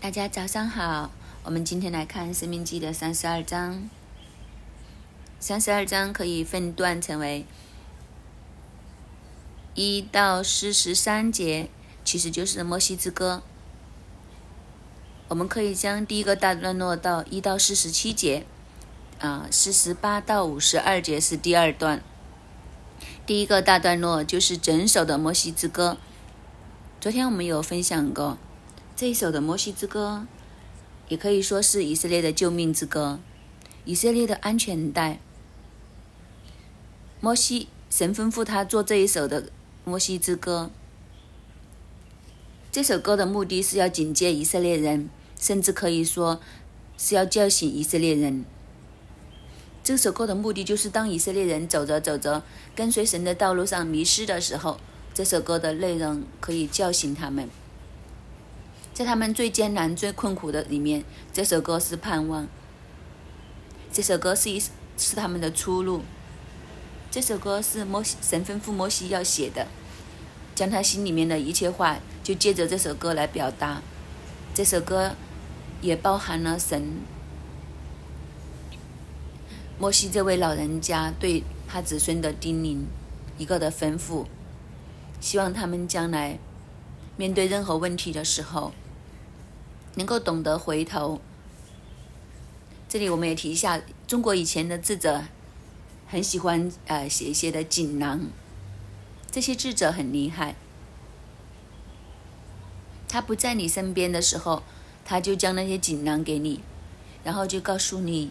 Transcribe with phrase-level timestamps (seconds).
[0.00, 1.10] 大家早上好，
[1.44, 3.86] 我们今天来看《生命记》的三十二章。
[5.38, 7.44] 三十二章可以分段成为
[9.74, 11.68] 一到四十三节，
[12.02, 13.42] 其实就是摩西之歌。
[15.28, 18.46] 我们可以将第一个大段落到一到四十七节，
[19.18, 22.02] 啊，四十八到五十二节是第二段。
[23.26, 25.98] 第一个大段落就是整首的摩西之歌。
[26.98, 28.38] 昨天我们有分享过
[29.00, 30.26] 这一首的摩西之歌，
[31.08, 33.18] 也可以说是以色列的救命之歌，
[33.86, 35.20] 以色列的安全带。
[37.18, 39.48] 摩西神吩咐他做这一首的
[39.86, 40.70] 摩西之歌。
[42.70, 45.08] 这首歌的目的是要警戒以色列人，
[45.40, 46.38] 甚至可以说
[46.98, 48.44] 是要叫醒以色列人。
[49.82, 52.42] 这首歌的目的就是，当以色列人走着走着，
[52.76, 54.78] 跟随神的道路上迷失的时候，
[55.14, 57.48] 这首歌的内容可以叫醒他们。
[59.00, 62.46] 在他们最艰难、最困苦的里面，这首歌是盼望。
[63.90, 66.02] 这首歌是一是他们的出路。
[67.10, 69.66] 这首歌是摩西神吩咐摩西要写的，
[70.54, 73.80] 将他心里面的一切话，就借着这首歌来表达。
[74.52, 75.12] 这首歌
[75.80, 77.00] 也包含了神。
[79.78, 82.84] 摩西这位老人家对他子孙的叮咛，
[83.38, 84.26] 一个的吩咐，
[85.22, 86.38] 希望他们将来
[87.16, 88.74] 面对任何问题的时候，
[89.94, 91.20] 能够懂得回头。
[92.88, 95.22] 这里我们也提一下，中国以前的智者
[96.06, 98.28] 很喜欢呃写一些的锦囊，
[99.30, 100.56] 这些智者很厉害。
[103.08, 104.62] 他不在你身边的时候，
[105.04, 106.60] 他就将那些锦囊给你，
[107.24, 108.30] 然后就告诉你。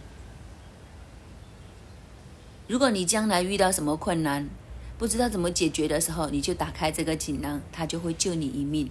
[2.67, 4.49] 如果你将来遇到什么困难，
[4.97, 8.89] 不知道怎么解决的时候，你就打开这个锦囊，它就会救你一命。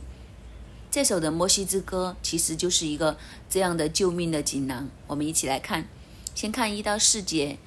[0.91, 4.89] 这首的《摩西之歌》其实就是一个这样的救命的锦囊。
[5.06, 5.86] 我们一起来看，
[6.34, 7.58] 先看一到四节。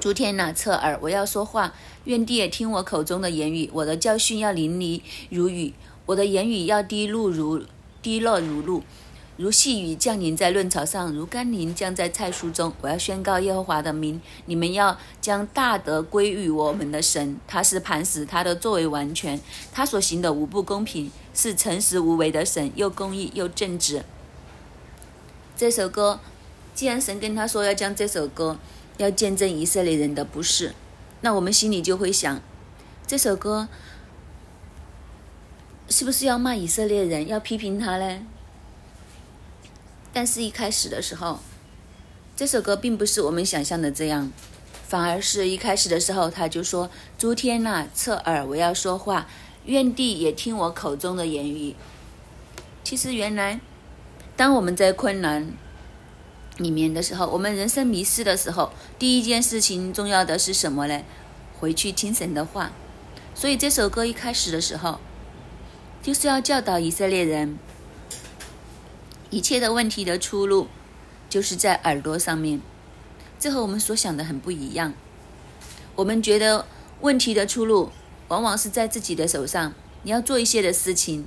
[0.00, 1.74] 诸天呐，侧耳，我要说话，
[2.04, 3.70] 愿地也听我口中的言语。
[3.74, 5.74] 我的教训要淋漓如雨，
[6.06, 7.62] 我的言语要滴露如
[8.00, 8.82] 滴落如露。
[9.36, 12.72] 如细雨降临在论草上，如甘霖降在菜蔬中。
[12.80, 17.36] 我要宣告耶和华的名，你们要将大德归于我们的神。
[17.48, 19.40] 他是磐石，他的作为完全，
[19.72, 24.04] 他所行的无不公平，是诚实无为的神，又公义又正直。
[25.56, 26.20] 这首歌，
[26.72, 28.56] 既然神跟他说要将这首歌
[28.98, 30.74] 要见证以色列人的不是，
[31.22, 32.40] 那我们心里就会想，
[33.04, 33.66] 这首歌
[35.88, 38.26] 是不是要骂以色列人，要批评他呢？
[40.16, 41.40] 但是，一开始的时候，
[42.36, 44.30] 这首歌并不是我们想象的这样，
[44.86, 46.88] 反而是一开始的时候，他就说
[47.18, 49.26] ：“诸天呐，侧耳，我要说话；
[49.64, 51.74] 愿地也听我口中的言语。”
[52.84, 53.58] 其实，原来
[54.36, 55.52] 当我们在困难
[56.58, 61.02] 里面的时候，我们人生迷失的时候，第一件事情重要的是什么呢？
[61.58, 62.70] 回去听神的话。
[63.34, 65.00] 所以，这首歌一开始的时候，
[66.00, 67.58] 就是要教导以色列人。
[69.34, 70.68] 一切的问题的出路，
[71.28, 72.60] 就是在耳朵上面。
[73.36, 74.94] 这和我们所想的很不一样。
[75.96, 76.66] 我们觉得
[77.00, 77.90] 问题的出路，
[78.28, 79.74] 往往是在自己的手上，
[80.04, 81.26] 你要做一些的事情。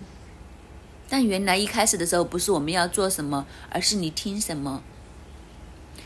[1.10, 4.82] 但原来一开始的时候，不是我们要做什么，而是你听什么。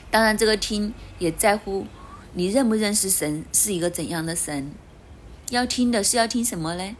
[0.09, 1.85] 当然，这个听也在乎
[2.34, 4.72] 你认不认识神是一个怎样的神。
[5.51, 6.95] 要听的是要听什么呢？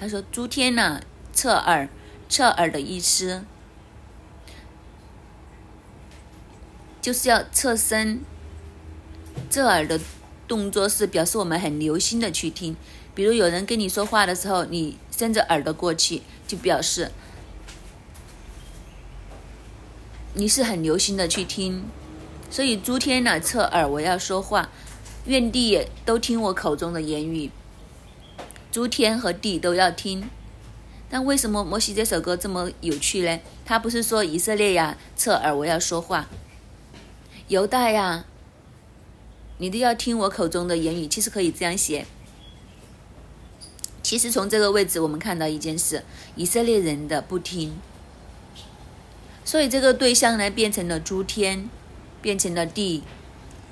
[0.00, 1.02] 他说：“诸天呐，
[1.34, 1.90] 侧耳，
[2.30, 3.44] 侧耳的意思。”
[7.08, 8.20] 就是要侧身，
[9.48, 9.98] 侧耳的
[10.46, 12.76] 动作是表示我们很留心的去听。
[13.14, 17.10] 比如有人跟你说话的时候，你伸着耳朵过去，就表示
[20.34, 21.82] 你是很留心的去听。
[22.50, 24.68] 所以诸天呢，侧耳，我要说话，
[25.24, 27.50] 愿地也都听我口中的言语。
[28.70, 30.28] 诸天和地都要听。
[31.08, 33.40] 但为什么摩西这首歌这么有趣呢？
[33.64, 36.28] 他不是说以色列呀，侧耳，我要说话。
[37.48, 38.26] 犹大呀，
[39.56, 41.06] 你都要听我口中的言语。
[41.06, 42.04] 其实可以这样写。
[44.02, 46.04] 其实从这个位置，我们看到一件事：
[46.36, 47.78] 以色列人的不听，
[49.46, 51.70] 所以这个对象呢，变成了诸天，
[52.20, 53.02] 变成了地，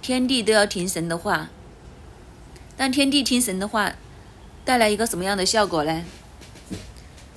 [0.00, 1.50] 天地都要听神的话。
[2.78, 3.94] 但天地听神的话，
[4.64, 6.02] 带来一个什么样的效果呢？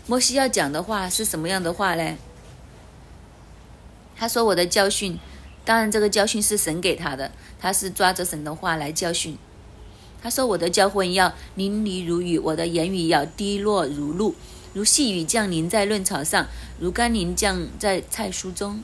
[0.08, 2.18] 摩西要讲的话是什么样的话呢？
[4.16, 5.20] 他说：“我的教训。”
[5.69, 9.38] 当然，这个教训是神给他的，他是抓着神的话来教训。
[10.19, 14.33] 他说：“我的教诲要淋漓如雨，我的言语要滴落如露。”
[14.74, 16.48] 如细雨降临在论草上，
[16.80, 18.83] 如甘霖降在菜蔬中。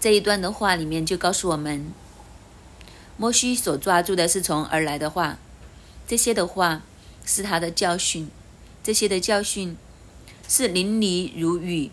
[0.00, 1.92] 这一段的话里面就告诉我们，
[3.18, 5.36] 摩西所抓住的是从而来的话，
[6.06, 6.80] 这些的话
[7.26, 8.30] 是他的教训，
[8.82, 9.76] 这些的教训
[10.48, 11.90] 是淋漓如雨，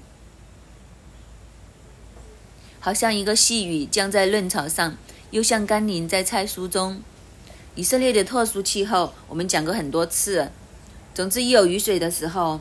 [2.86, 4.96] 好像一个细雨降在嫩草上，
[5.32, 7.02] 又像甘霖在菜蔬中。
[7.74, 10.52] 以色列的特殊气候，我们讲过很多次。
[11.16, 12.60] 总之，一有雨水的时候，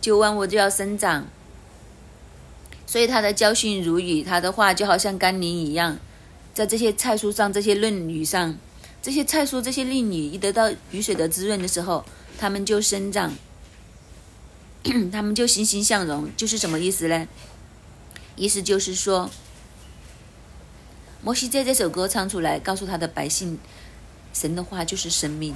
[0.00, 1.26] 就万物就要生长。
[2.86, 5.98] 所以他的教训如雨，他的话就好像甘霖一样，
[6.54, 8.56] 在这些菜蔬上、这些嫩雨上，
[9.02, 12.04] 这些菜蔬、这些嫩雨一得到雨水的滋润的时候，
[12.38, 13.34] 它们就生长，
[15.10, 16.30] 它们就欣欣向荣。
[16.36, 17.26] 就是什么意思呢？
[18.36, 19.30] 意思就是说，
[21.22, 23.58] 摩西在这首歌唱出来，告诉他的百姓，
[24.32, 25.54] 神的话就是生命。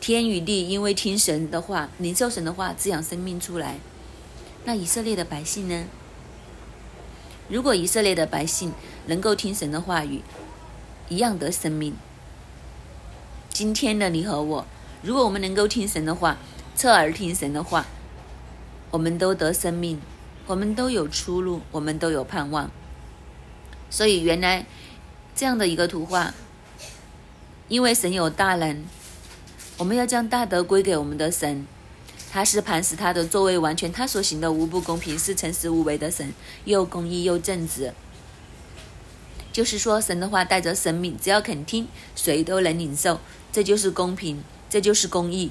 [0.00, 3.78] 天与地因为听神的话，领受神的话，滋养生命出来。
[4.64, 5.84] 那以色列的百姓呢？
[7.48, 8.72] 如果以色列的百姓
[9.06, 10.22] 能够听神的话语，
[11.08, 11.96] 一样得生命。
[13.48, 14.66] 今天的你和我，
[15.02, 16.38] 如果我们能够听神的话，
[16.74, 17.86] 侧耳听神的话，
[18.92, 20.00] 我们都得生命，
[20.46, 22.70] 我们都有出路，我们都有盼望。
[23.88, 24.66] 所以，原来
[25.34, 26.34] 这样的一个图画，
[27.68, 28.84] 因为神有大能，
[29.78, 31.66] 我们要将大德归给我们的神。
[32.30, 36.32] 他是磐石，他的作为完全，他所行的无不公平，是诚实无为的神，
[36.66, 37.94] 又公义又正直。
[39.52, 43.20] 就是说，神的话带着生命，只要肯听，谁都能领受。
[43.50, 45.50] 这就是公平，这就是公义。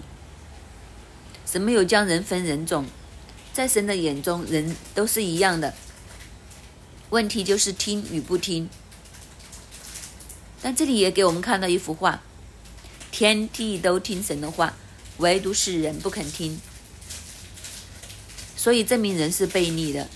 [1.45, 2.85] 神没有将人分人种，
[3.61, 5.75] 在神的眼中，人都是一样的。
[7.11, 8.67] 问题就是听与不听。
[10.63, 12.23] 但这里也给我们看到一幅画：
[13.11, 14.73] 天地都听神的话，
[15.17, 16.59] 唯独是人不肯听。
[18.55, 20.09] 所以证明人是悖逆的。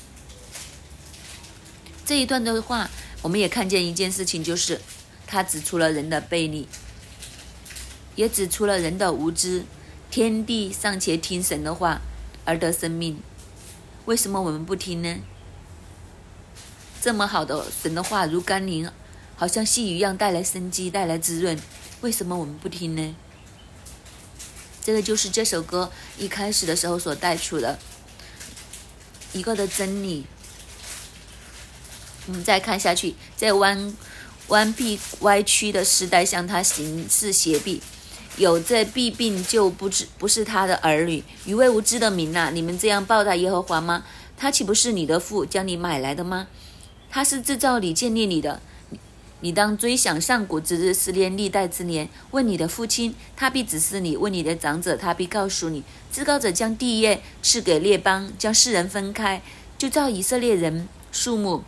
[2.04, 2.90] 这一段的话，
[3.22, 4.82] 我们也看见一件事情，就是
[5.28, 6.68] 他指出了人的悖逆，
[8.16, 9.66] 也指出了人的无知。
[10.10, 12.02] 天地尚且听神的话
[12.44, 13.20] 而得生命，
[14.06, 15.18] 为什么我们不听呢？
[17.02, 18.90] 这么好的神的话，如甘霖，
[19.36, 21.60] 好像细雨一样带来生机、带来滋润，
[22.02, 23.16] 为什么我们不听呢？
[24.84, 27.80] 这个就是这首歌一开始的时候所带出的。
[29.34, 30.26] 一个的真理，
[32.28, 33.98] 我们再看下去，在弯
[34.48, 37.82] 弯臂歪曲的时代，向他行事斜臂，
[38.38, 41.24] 有这弊病就不知不是他的儿女。
[41.46, 44.04] 愚昧无知的民呐，你们这样报答耶和华吗？
[44.38, 46.48] 他岂不是你的父将你买来的吗？
[47.10, 48.62] 他是制造你建立你的。
[49.42, 52.10] 你当追想上古之日，思念历代之年。
[52.32, 55.84] 问你的父亲，他必指示你；问你的长者，他必告诉你。
[56.12, 59.42] 至高者将地业赐给列邦，将世人分开，
[59.78, 61.64] 就照以色列人数目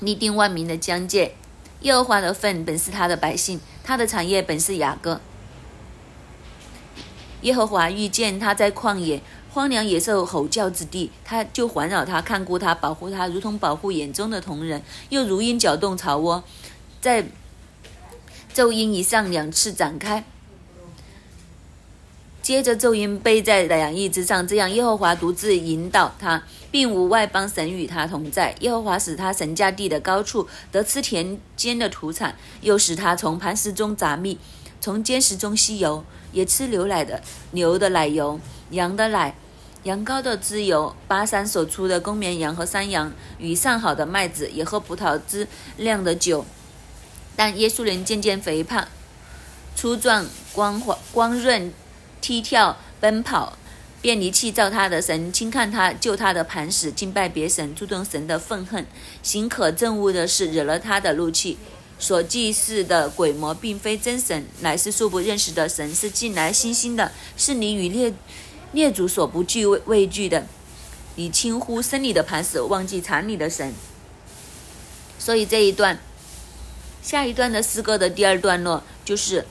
[0.00, 1.34] 立定万民的疆界。
[1.82, 5.20] 耶和华的份本是他的百姓，他的产业本是雅各。
[7.42, 9.20] 耶和华遇见他在旷野
[9.52, 16.42] 荒凉野兽吼叫之地，他就环绕他，看顾他，保护他，如同保护眼中的同人，又如鹰搅动巢窝。
[17.00, 17.26] 在
[18.52, 20.24] 咒音以上两次展开，
[22.42, 28.54] 接着咒音背在两翼之上，这样耶和华独自引导他，并无外邦神与他同在。
[28.60, 34.38] 耶和华使他神家地的高处得吃田间的土产，又使他从磐石中杂蜜，
[34.86, 38.38] 从坚石中吸油，也吃牛奶的牛的奶油、
[38.70, 39.34] 羊的奶、
[39.82, 40.94] 羊羔的脂油。
[41.08, 46.46] 巴山所出的公绵羊和山羊与上好的麦子，也喝葡萄汁酿的酒。
[47.34, 48.86] 但耶稣人渐渐肥胖、
[49.74, 51.72] 粗壮、光滑、光润、
[52.20, 53.58] 踢跳、奔跑，
[54.00, 58.86] 便离弃造他的神，轻看他救他的磐石，敬拜别神，注重神的愤恨，
[59.24, 61.58] 行可憎恶的事，惹了他的怒气。
[61.98, 68.12] 所祭祀的鬼魔，并非真神，乃是素不认识的神，是近来新兴的，是你与列
[68.72, 70.46] 列祖所不惧畏惧的。
[71.14, 73.74] 你轻忽生你的磐石，忘记藏你的神。
[75.18, 75.98] 所以这一段。
[77.02, 79.46] 下一段的诗歌的第二段落就是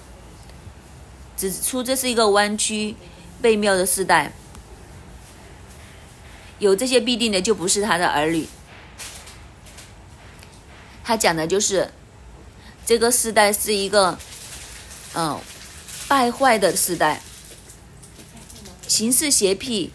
[1.38, 2.98] 指出这是一个弯曲
[3.42, 4.34] 背谬的时代，
[6.60, 8.46] 有这些必定的就不是他的儿女。
[11.02, 11.90] 他讲的就是
[12.86, 14.18] 这个时代是一个
[15.16, 15.40] 嗯
[16.08, 17.22] 败坏的时代，
[18.88, 19.90] 形式邪僻，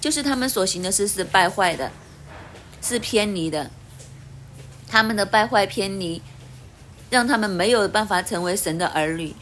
[0.00, 1.92] 就是他们所行的事是败坏的，
[2.80, 3.70] 是偏离的。
[4.88, 6.22] 他们的败坏偏离，
[7.10, 9.34] 让他们没有办法成为神的儿女。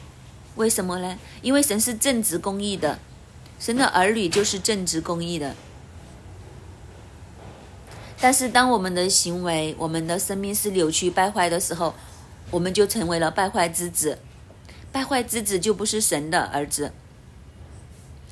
[0.57, 1.19] 为什么呢？
[1.43, 2.99] 因为神是正直公义的，
[3.61, 5.55] 神的儿女就是正直公义的。
[8.23, 11.93] 但是，当我们的行为、我们的生命是扭曲败坏的时候，
[12.53, 14.17] 我们就成为了败坏之子。
[14.93, 16.93] 败坏之子就不是神的儿子。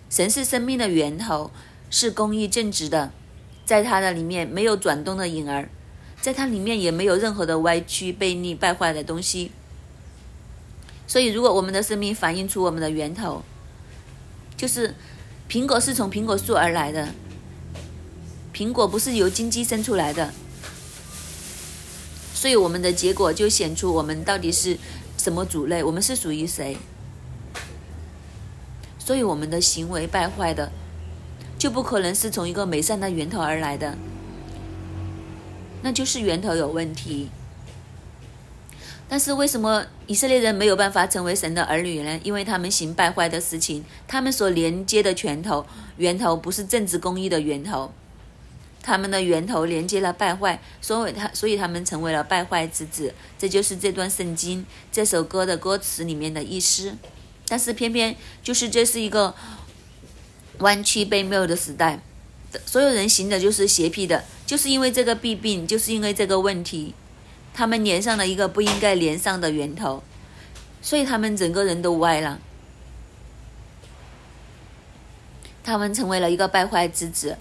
[0.08, 1.50] 神是生命的源头，
[1.90, 3.10] 是公义正直的，
[3.64, 5.68] 在他的里面没有转动的影儿，
[6.20, 9.50] 在他里面也没有任何的歪曲、背逆、败坏的东西。
[11.08, 13.42] 所以，如果我们的生命反映出我们的源头，
[14.56, 14.94] 就是
[15.48, 17.08] 苹果是从苹果树而来的，
[18.60, 20.34] 苹果不是由金鸡生出来的，
[22.34, 24.76] 所以我们的结果就显出我们到底是
[25.16, 26.76] 什么族类，我们是属于谁。
[28.98, 30.70] 所以，我们的行为败坏的，
[31.58, 33.96] 就不可能是从一个美善的源头而来的，
[35.80, 37.30] 那就是源头有问题。
[39.08, 42.20] 但是为什么以色列人没有办法成为神的儿女呢？
[42.22, 45.64] 因为他们行败坏的事情，他们所连接的拳头
[45.96, 47.90] 源头不是正直公义的源头，
[48.82, 53.14] 他们的源头连接了败坏，所以他所以他们成为了败坏之子。
[53.38, 56.96] 这就是这段圣经这首歌的歌词里面的意思。
[57.46, 59.34] 但是偏偏就是这是一个
[60.58, 62.00] 弯曲被谬的时代，
[62.64, 66.94] 所有人行的就是邪僻的，就是因为这个弊病，就是因为这个问题。
[67.52, 70.04] 他们连上了一个不应该连上的源头，
[70.80, 72.38] 所以他们整个人都歪了。
[75.64, 77.36] 他们成为了一个败坏之子，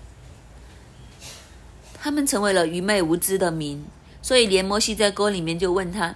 [2.02, 3.86] 他们成为了愚昧无知的民。
[4.22, 6.16] 所以连摩西在歌里面就问他：“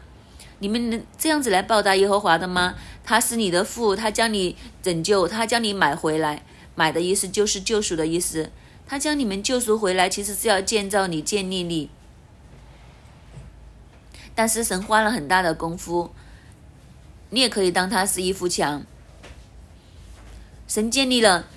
[0.60, 2.75] 你们能这样子来报答耶和华的吗？
[3.06, 6.44] 他是你的父，他将你拯救，他将你买回来。
[6.75, 8.52] 买的意思就是救赎的意思。
[8.86, 11.90] 他将你们救赎回来，其实是要建造你、建立你。”
[14.36, 16.12] 但是神花了很大的功夫，
[17.30, 18.84] 你也可以当它是一幅墙。
[20.68, 21.48] 神建立了，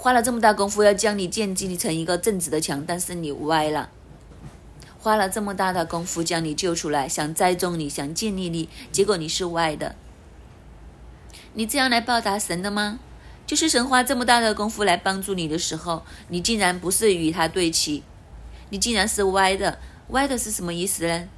[0.00, 3.90] 花了这么大功夫要将你建立成一个正直的墙，但是你歪了。
[4.98, 9.94] 花了这么大的功夫将你救出来，想栽种你，想建立你，结果你是歪的。
[11.52, 12.98] 你这样来报答神的吗？
[13.46, 18.02] 就是神花这么大的功夫来帮助你的时候，你竟然不是与他对齐，
[18.70, 19.78] 你竟然是歪的。
[20.08, 21.28] 歪的是什么意思呢？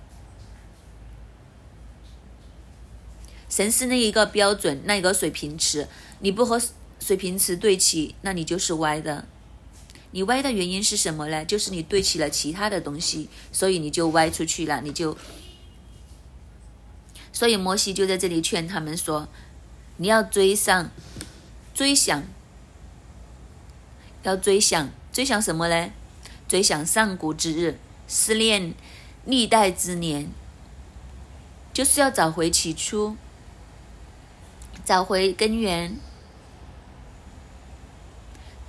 [3.49, 5.89] 神是那一个标准，那一个水平尺，
[6.21, 6.63] 你不和
[7.05, 9.25] 水平尺对齐，那你就是歪的。
[10.13, 11.45] 你歪的原因是什么呢？
[11.45, 15.19] 就是你对齐了其他的东西，所以你就歪出去了，你就。
[17.33, 19.27] 所以摩西就在这里劝他们说
[19.99, 20.93] ：“你要追上，
[21.75, 22.23] 追想，
[24.23, 25.91] 要追想，追想什么呢？
[26.47, 28.75] 追想上古之日，思念
[29.25, 30.31] 历代之年，
[31.73, 33.17] 就是要找回起初。”
[34.85, 35.97] 找回根源，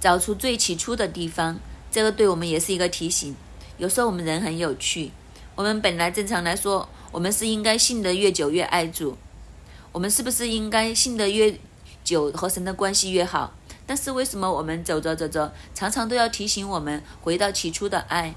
[0.03, 1.57] 找出最起初的地方，
[1.89, 3.33] 这个对我们也是一个提醒。
[3.77, 5.13] 有时候我们人很有趣，
[5.55, 9.15] 我们本来正常来说，我们是应该信得越久越爱主，
[9.93, 11.57] 我们是不是应该信得越
[12.03, 13.53] 久和神的关系越好？
[13.88, 18.36] 但是为什么我们走着走着，常常都要提醒我们回到起初的爱，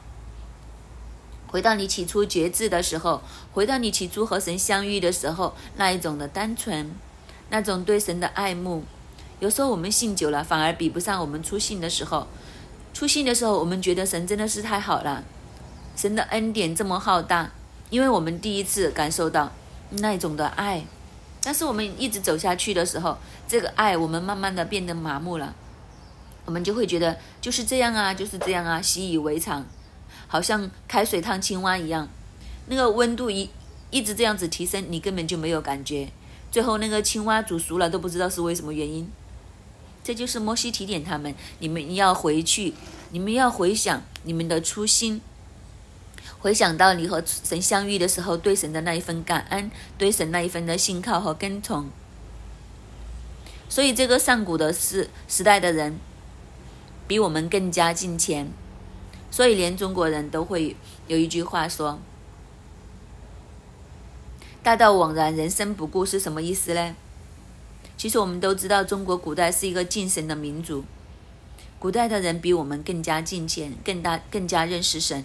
[1.48, 3.20] 回到你起初觉知的时候，
[3.52, 6.92] 回到你起初和神相遇的时候那一种的单纯。
[7.48, 8.84] 那种对神的爱慕，
[9.38, 12.26] 有时候我们信久了，反而比不上我们初信的时候。
[12.94, 15.22] 初信的时候，我们觉得神真的是太好了，
[15.94, 17.50] 神的恩典这么浩大，
[17.90, 19.52] 因为我们第一次感受到
[19.90, 20.86] 那种的爱。
[21.42, 25.54] 但是我们一直走下去的时候，这个爱我们慢慢的变得麻木了，
[26.46, 29.66] 我们就会觉得就是这样啊，就是这样啊，习以为常，
[30.26, 32.08] 好像开水烫青蛙一样，
[32.68, 33.50] 那个温度一
[33.90, 36.08] 一直这样子提升，你根本就没有感觉。
[36.50, 39.06] 最后那个青蛙煮熟了都不知道是为什么原因，
[40.06, 42.74] 这就是摩西提点他们：你们要回去，
[43.10, 45.20] 你们要回想你们的初心，
[46.38, 51.90] 回想到你和神相遇的时候对神的那一份感恩，对神那一份的信靠和跟从。
[53.68, 55.98] 所以这个上古的时时代的人，
[57.08, 58.48] 比我们更加近前，
[59.28, 60.76] 所以连中国人都会
[61.08, 61.98] 有一句话说。
[64.62, 66.94] 大道枉然，人生不顾是什么意思呢？
[67.96, 70.84] 其实我们都知道，中国古代是一个敬神的民族，
[71.78, 75.24] 古代的人比我们更加敬虔，更大更加认识神。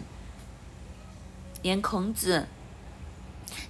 [1.62, 2.48] 连孔子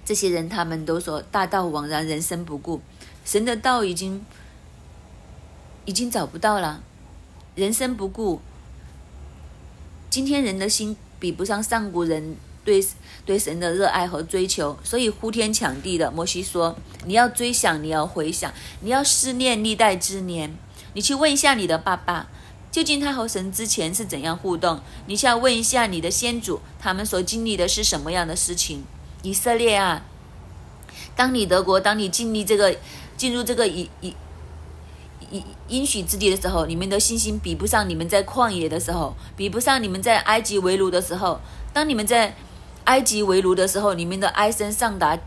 [0.04, 2.80] 这些人，他们都说大道枉然，人生不顾，
[3.24, 4.24] 神的道已经
[5.84, 6.82] 已经找不到了，
[7.54, 8.40] 人生不顾。
[10.08, 12.84] 今天人的心比不上上古人对
[13.24, 16.10] 对神的热爱和追求，所以呼天抢地的。
[16.10, 16.76] 摩西说
[17.06, 20.56] ：“你要追想，你要回想，你要思念历代之年。
[20.94, 22.28] 你去问一下你的爸爸，
[22.70, 24.80] 究竟他和神之前是怎样互动？
[25.06, 28.84] 你去问一下你的先祖，他们所经历的是什么样的事情？
[29.22, 30.04] 以色列啊，
[31.16, 32.76] 当你得国，当你经历这个
[33.16, 34.14] 进入这个以以。”
[35.30, 41.40] 应应许之地的时候，你们的信心比不上你们在旷野的时候，比不上你们在埃及为奴的时候。
[41.72, 42.34] 当你们在
[42.84, 45.18] 埃及为奴的时候，你们的哀声上达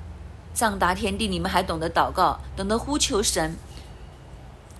[0.53, 3.55] 上达天地，你们还懂得祷告，懂得呼求神，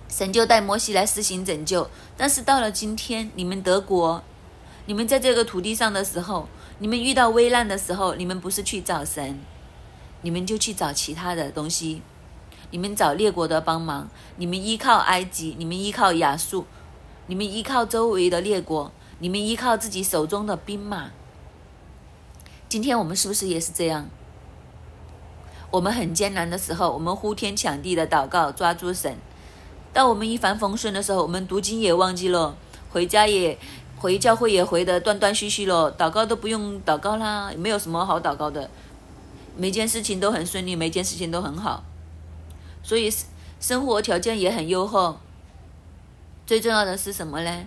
[0.08, 1.88] 神就带摩西来施行拯救。
[2.16, 4.22] 但是到了今天，你们德国，
[4.86, 9.38] 你们在这个土地上的时候，你们遇到危难的时候，你们不是去找神，
[10.22, 12.02] 你们就去找其他的东西。
[12.70, 16.66] 你们找列国的帮忙，你们依靠埃及，你们依靠亚述，
[17.26, 18.90] 你们依靠周围的列国，
[19.20, 21.10] 你们依靠自己手中的兵马。
[22.68, 24.08] 今天我们是不是也是这样？
[25.70, 29.14] 我们很艰难的时候，我们呼天抢地的祷告，抓住神；
[29.92, 32.56] 当我们一帆风顺的时候，我们读经也忘记了，
[32.90, 33.58] 回家也
[33.98, 38.70] 回教会也回的断断续续了，祷告都不用祷告啦，没有什么好祷告的，
[39.56, 41.84] 每件事情都很顺利，每件事情都很好。
[42.82, 43.12] 所以
[43.60, 45.18] 生活条件也很优厚，
[46.46, 47.66] 最重要的是什么呢？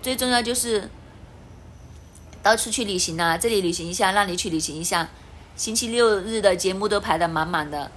[0.00, 0.90] 最重要就是
[2.44, 5.08] 到处去旅行啊，这里旅行一下，那里去旅行一下，
[5.56, 7.90] 星期六日的节目都排得满满的，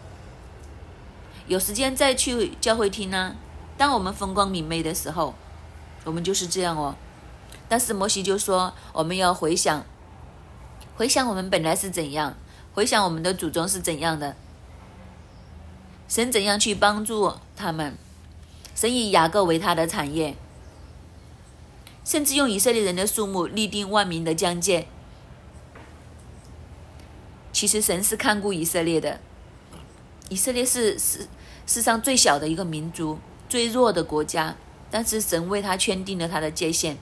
[1.48, 3.36] 有时间再去教会听呢。
[3.78, 5.36] 当我们风光明媚的时候，
[6.06, 6.96] 我们就是这样哦。
[7.68, 9.86] 但是摩西就说，我们要回想，
[10.96, 12.34] 回想我们本来是怎样。
[12.74, 14.38] 回想我们的祖宗是怎样的，
[16.08, 17.98] 神怎样去帮助他们，
[18.74, 20.38] 神以雅各为他的产业，
[22.08, 24.88] 甚至用以色列人的数目立定万民的疆界。
[27.52, 29.20] 其实神是看顾以色列的，
[30.30, 31.28] 以色列是世
[31.66, 34.56] 世上最小的一个民族，最弱的国家，
[34.90, 36.96] 但是神为他圈定了他的界限，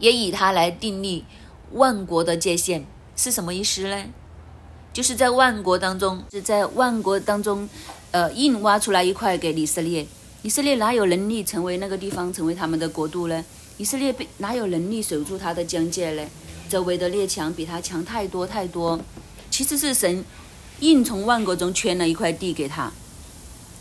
[0.00, 1.24] 也以他来定立
[1.70, 2.82] 万国的界限，
[3.14, 4.06] 是什么意思呢？
[4.92, 7.68] 就是在万国当中，是在万国当中，
[8.10, 10.04] 呃，硬挖出来一块给以色列。
[10.42, 13.44] 以色列哪有能力成为那个地方，成为他们的国度呢？
[13.80, 16.22] 以色列被哪有能力守住他的疆界呢？
[16.68, 19.00] 周围的列强比他强太多太多。
[19.50, 20.22] 其实是神
[20.80, 22.92] 硬从万国中圈了一块地给他，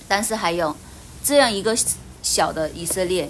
[0.07, 0.73] 但是还有
[1.21, 1.77] 这样一个
[2.23, 3.29] 小的以色列，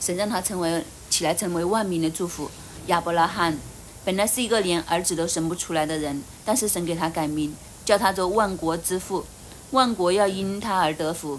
[0.00, 2.50] 神让他成为起来，成为万民的祝福。
[2.86, 3.58] 亚伯拉罕。
[4.06, 9.26] 本来是一个连儿子都生不出来的人，但是神给他改名，叫他做万国之父，
[9.72, 11.38] 万国要因他而得福。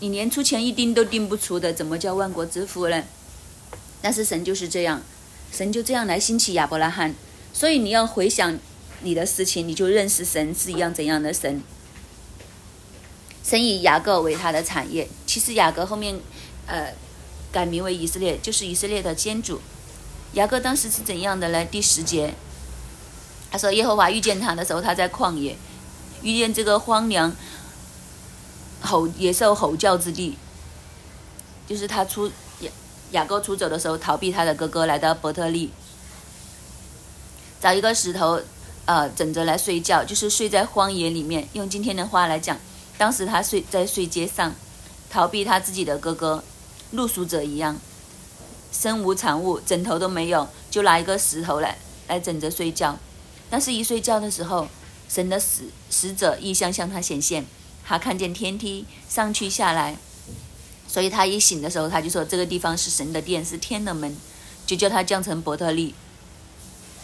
[0.00, 3.04] 你连出钱一丁都定不出的，怎么叫万国之父呢？
[4.02, 5.00] 但是神就是这样，
[5.50, 7.14] 神就这样来兴起亚伯拉罕。
[7.54, 8.58] 所以你要回想
[9.02, 11.62] 你的事情，你就认识神是一样怎样的神。
[13.44, 16.18] 神以雅各为他的产业，其实雅各后面，
[16.66, 16.94] 呃，
[17.50, 19.60] 改名为以色列，就是以色列的先祖。
[20.34, 21.64] 雅各当时是怎样的呢？
[21.64, 22.34] 第十节，
[23.50, 25.56] 他说：“耶和华遇见他的时候，他在旷野，
[26.22, 27.34] 遇见这个荒凉、
[28.80, 30.38] 吼野兽吼叫之地，
[31.68, 32.30] 就是他出
[33.12, 35.70] 雅各出走的时候，逃避他的哥哥，来到伯特利，
[37.60, 38.40] 找一个石头，
[38.84, 41.48] 呃，枕着来睡觉，就是睡在荒野里面。
[41.52, 42.58] 用今天的话来讲，
[42.98, 44.54] 当时他睡在睡街上，
[45.08, 46.42] 逃避他自己的哥哥，
[46.90, 47.78] 露宿者一样。”
[48.72, 51.76] 身无长物，枕头都没有，就拿一个石头来
[52.08, 52.98] 来枕着睡觉。
[53.50, 54.66] 但是，一睡觉的时候，
[55.10, 57.44] 神的使使者异象向他显现，
[57.84, 59.98] 他看见天梯上去下来，
[60.92, 64.14] 所以他一醒的时候，他就说这个地方是神的殿，是天的门，
[64.66, 65.94] 就叫他降成伯特利。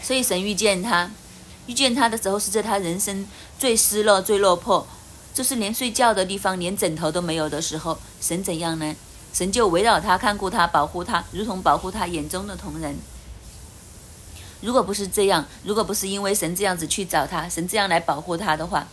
[0.03, 1.09] 所以神遇见他，
[1.65, 3.25] 遇见他的时候是在他人生
[3.57, 4.85] 最失落、最落魄，
[5.33, 8.95] 就是连睡觉的地方连枕头都没有的时候，神怎样呢？
[9.33, 12.95] 神就围绕他看顾他保护他，如同保护他眼中的同人。
[14.61, 18.87] 如果不是这样，如果不是因为神这样子去找他，神这样来保护他的话，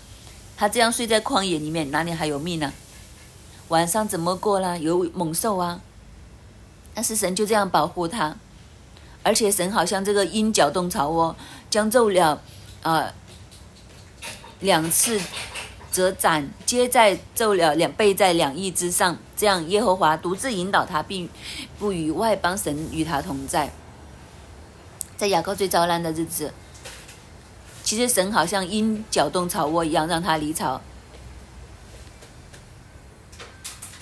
[0.56, 2.72] 他这样睡在旷野里面，哪里还有命呢？
[3.68, 4.78] 晚上怎么过呢？
[4.78, 5.80] 有猛兽啊！
[6.94, 8.36] 但是神就这样保护他，
[9.22, 11.36] 而且神好像这个鹰搅动巢窝，
[11.68, 12.40] 将奏了，
[12.82, 13.12] 呃，
[14.60, 15.20] 两次。
[15.92, 21.26] 折斩皆在奏了两倍在两翼之上，这样耶和华独自引导他，并
[21.78, 23.72] 不与外邦神与他同在。
[25.16, 26.52] 在雅各最遭难的日子，
[27.82, 30.82] 其实神好像鹰搅动巢窝一样，让他离巢。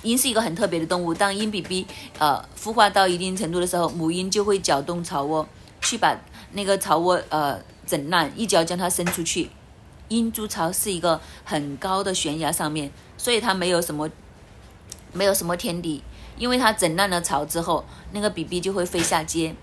[0.04, 1.86] 鹰是一个很特别的动物，当鹰 BB
[2.18, 5.48] 呃孵化到一定程度的时候，母鹰就会搅动巢窝，
[5.80, 6.16] 去把
[6.52, 9.50] 那个巢窝呃整烂，一脚将它伸出去。
[10.08, 14.08] 鹰筑巢是一个很高的悬崖上面，所以它没有什么
[15.12, 16.02] 没有什么天敌，
[16.36, 19.54] 因为它整烂了巢之后，那个 BB 就会飞下街，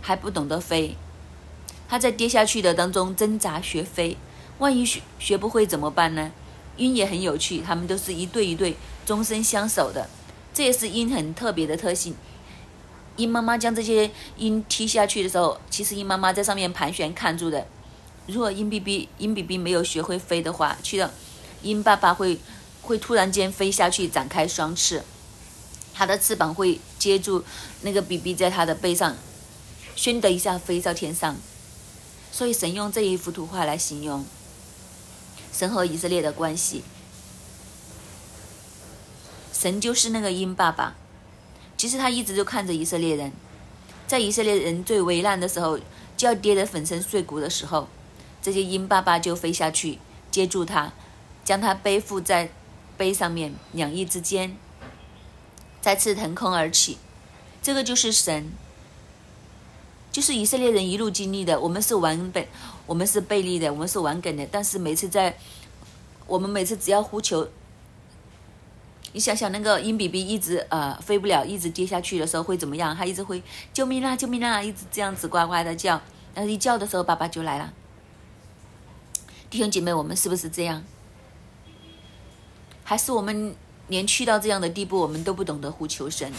[0.00, 0.96] 还不懂得飞，
[1.88, 4.16] 它在跌下去的当中挣扎学飞，
[4.58, 6.30] 万一学学不会怎么办呢？
[6.76, 8.76] 鹰也很有趣，它们都是一对一对，
[9.08, 10.06] 终身相守的，
[10.52, 12.14] 这也是鹰很特别的特性。
[13.16, 17.66] 鹰妈妈将这些鹰踢下去的时候，其实鹰妈妈在上面盘旋看住的。
[18.26, 21.10] 如果鹰 BB 鹰 BB 没有学会飞的话，去了，
[21.62, 22.38] 鹰爸爸会
[22.82, 25.02] 会突然间飞下去，展开双翅，
[25.94, 27.42] 它的翅膀会接住
[27.80, 29.16] 那个 BB 在它的背上，
[29.96, 31.34] 咻的一下飞到天上。
[32.30, 34.26] 所以神用这一幅图画来形容。
[35.50, 36.84] 神和以色列的关系，
[39.58, 40.94] 神就是那个鹰爸爸。
[41.76, 43.32] 其实他一直就看着以色列人，
[44.06, 45.76] 在以色列人最危难的时候，
[46.16, 47.88] 就要跌得粉身碎骨的时候，
[48.40, 49.98] 这些鹰爸爸就飞下去
[50.30, 50.92] 接住他，
[51.44, 52.52] 将他背负在
[52.96, 54.56] 背上面，两翼之间，
[55.80, 56.98] 再次腾空而起。
[57.60, 58.52] 这个就是神，
[60.12, 61.58] 就是以色列人一路经历的。
[61.58, 62.46] 我们是完本。
[62.86, 65.36] 我们是背离的，我们是完梗的，但是每次在
[66.28, 67.46] 我们每次只要呼求，
[69.12, 72.94] 你想想那个鹰比比一直呃飞不了，一直跌下去的时候会怎么样？
[72.94, 73.42] 它一直会
[73.72, 76.00] 救命啦，救命啦，一直这样子呱呱的叫，
[76.34, 77.72] 然后一叫的时候爸爸就来了。
[79.50, 80.84] 弟兄姐妹，我们是不是这样？
[82.84, 83.54] 还是我们
[83.88, 86.32] 连去到这样的地步，我们都不懂得呼求神？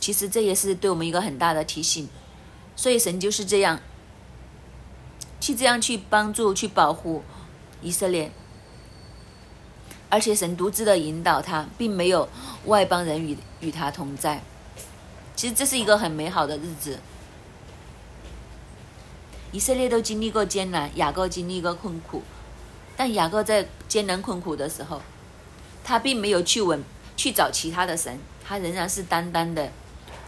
[0.00, 2.08] 其实这也是对我们一个很大的提醒。
[2.76, 3.80] 所以神就是这样。
[5.38, 7.22] 去这样去帮助、去保护
[7.82, 8.32] 以色列，
[10.08, 12.28] 而且神独自的引导他，并没有
[12.66, 14.42] 外邦人与与他同在。
[15.34, 16.98] 其实这是一个很美好的日子。
[19.52, 22.22] 以色列都经历过艰难，雅各经历过困苦，
[22.96, 25.00] 但雅各在艰难困苦的时候，
[25.82, 26.82] 他并没有去问、
[27.16, 29.70] 去找其他的神，他仍然是单单的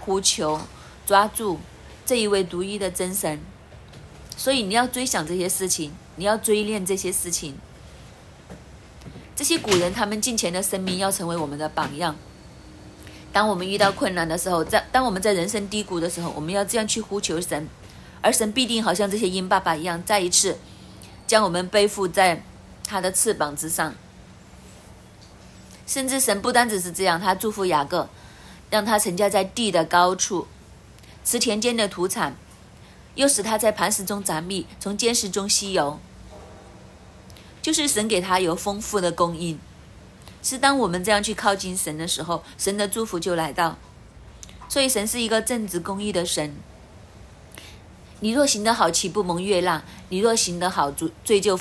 [0.00, 0.60] 呼求、
[1.06, 1.58] 抓住
[2.06, 3.40] 这一位独一的真神。
[4.36, 7.58] 所以你要追想这些事情，你要追念这些事情。
[9.38, 12.16] 这些古人他们近前的生命要成为我们的榜样。
[13.32, 17.68] 当我们遇到困难的时候，在当我们在人生低谷的时候，我们要这样去呼求神，
[18.20, 20.58] 而神必定好像这些鹰爸爸一样，再一次
[21.24, 22.42] 将我们背负在
[22.84, 23.94] 他的翅膀之上。
[25.86, 28.08] 甚至神不单只是这样，他祝福雅各，
[28.70, 30.48] 让他成家在地的高处，
[31.24, 32.34] 吃田间的土产。
[33.14, 36.00] 又使他在磐石中凿蜜，从坚石中吸油，
[37.60, 39.58] 就是神给他有丰富的供应。
[40.42, 43.76] 是当我们这样去靠近神的时候，神的祝福就来到。
[44.68, 46.54] 所以神是一个正直公义的神。
[48.20, 49.82] 你若行得好，岂不蒙悦纳？
[50.10, 51.58] 你若行得好，罪罪就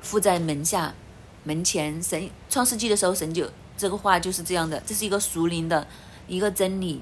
[0.00, 0.94] 附在门下、
[1.44, 2.02] 门前。
[2.02, 5.86] 神创世纪的时候，神就这个话就是这样的，这是一个属灵的
[6.26, 7.00] 一个真理。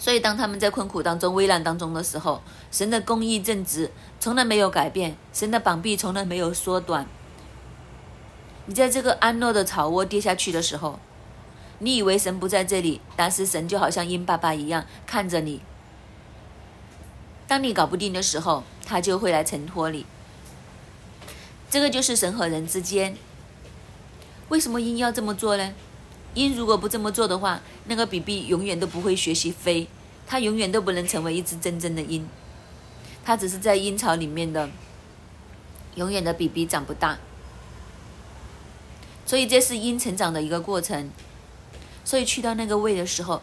[0.00, 7.06] 所以，当他们在困苦当中、危难当中的时候，神的公义正直从来没有改变，神的膀臂从来没有缩短。
[8.64, 10.98] 你在这个安乐的草窝跌下去的时候，
[11.80, 15.60] 你以为神不在这里，但是神就好像鹰爸爸一样看着你。
[17.46, 20.06] 当你搞不定的时候，他就会来承托你。
[21.68, 23.16] 这个就是神和人之间。
[24.48, 25.74] 为什么鹰要这么做呢？
[26.34, 29.88] 鹰如果不这么做的话，那个 BB 永远都不会学习飞，
[30.26, 32.28] 它永远都不能成为一只真正的鹰，
[33.24, 34.70] 它只是在鹰巢里面的，
[35.96, 37.18] 永远的 BB 长不大。
[39.26, 41.10] 所以这是鹰成长的一个过程。
[42.04, 43.42] 所以去到那个位的时候，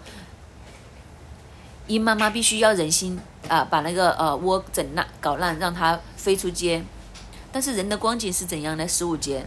[1.88, 6.84] 鹰妈妈必须要忍心啊，把那个呃窝整烂、搞烂，让它飞出街。
[7.52, 8.88] 但是人的光景是怎样的？
[8.88, 9.46] 十五节。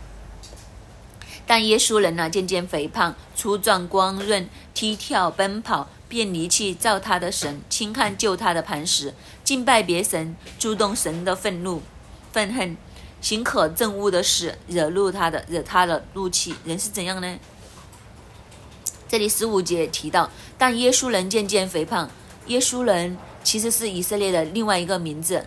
[1.51, 11.83] 但耶稣人呢，渐渐肥胖、粗壮、光润、踢跳、奔跑，便离弃造他的神，轻看救他的磐石，敬拜别神，触动神的愤怒、
[12.33, 12.77] 愤恨，
[13.21, 16.55] 行可憎恶的事，惹怒他的，惹他的怒气。
[16.65, 17.39] 人是怎样呢？
[19.09, 22.09] 这里十五节提到，但耶稣人渐渐肥胖。
[22.47, 25.45] 耶稣人其实是以色列的另外一个名字，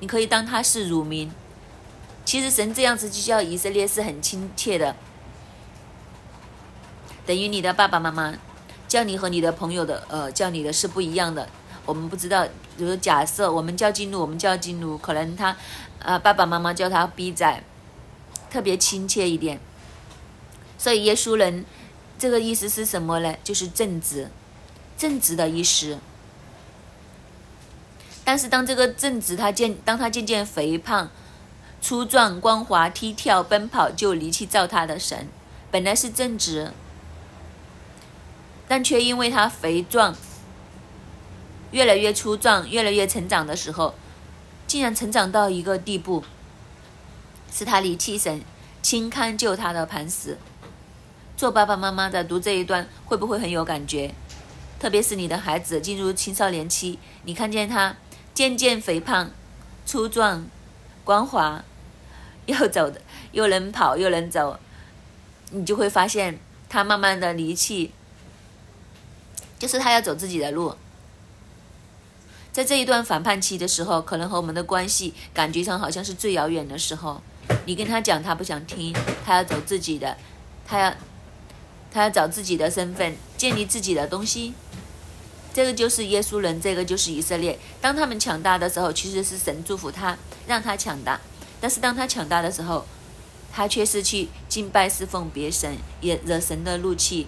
[0.00, 1.32] 你可以当他是乳名。
[2.26, 4.94] 其实神这样子就叫以色列是很亲切的。
[7.26, 8.32] 等于你的爸爸妈妈
[8.88, 11.48] 叫你和你的朋友的呃叫你的是不一样的。
[11.84, 12.44] 我们不知道，
[12.76, 15.56] 比如假设我们叫金奴，我们叫金奴，可能他
[16.00, 17.62] 呃爸爸妈妈叫他逼仔，
[18.50, 19.60] 特别亲切一点。
[20.78, 21.64] 所以耶稣人
[22.18, 23.34] 这个意思是什么呢？
[23.44, 24.30] 就是正直，
[24.96, 25.98] 正直的意思。
[28.24, 31.08] 但是当这个正直他渐当他渐渐肥胖、
[31.80, 35.28] 粗壮、光滑、踢跳、奔跑，就离弃造他的神。
[35.70, 36.72] 本来是正直，
[38.68, 40.14] 但却因为他肥壮，
[41.70, 43.94] 越来越粗壮，越来越成长的时候，
[44.66, 46.24] 竟然成长到一个地步，
[47.52, 48.42] 是他离弃神，
[48.82, 50.38] 轻看救他的磐石。
[51.36, 54.14] 做爸爸妈妈的读这一段，会不会很有感觉？
[54.78, 57.96] 特别是你的孩子进入青少年期，你看见他。
[58.34, 59.30] 渐渐肥胖、
[59.86, 60.46] 粗壮、
[61.04, 61.64] 光滑，
[62.44, 63.00] 又走的
[63.32, 64.60] 又能跑又能走，
[65.52, 67.94] 你就会发现他慢慢的离弃，
[69.58, 70.74] 就是他要走自己的路。
[72.52, 77.20] 在这一段反叛期的时候，可能和我们的关系感觉上好像是最遥远的时候。
[77.66, 80.16] 你跟他讲，他不想听，他要走自己的，
[80.66, 80.94] 他要
[81.92, 84.54] 他要找自己的身份，建立自己的东西。
[85.52, 87.58] 这个就是耶稣人，这个就是以色列。
[87.80, 90.16] 当他们强大的时候，其实是神祝福他，
[90.46, 91.20] 让他强大；
[91.60, 92.84] 但是当他强大的时候，
[93.52, 97.26] 他却是去敬拜侍奉别神，也惹神的怒气。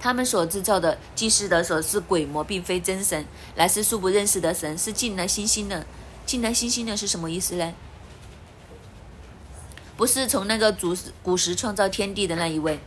[0.00, 5.86] 他们所制造的祭祀的所是鬼魔，并非真神，乃是素不认识的神，是进来新兴的。
[6.26, 7.72] 进来新兴的是什么意思呢？
[9.96, 12.80] 不是从那个主石古时创造天地的那一位。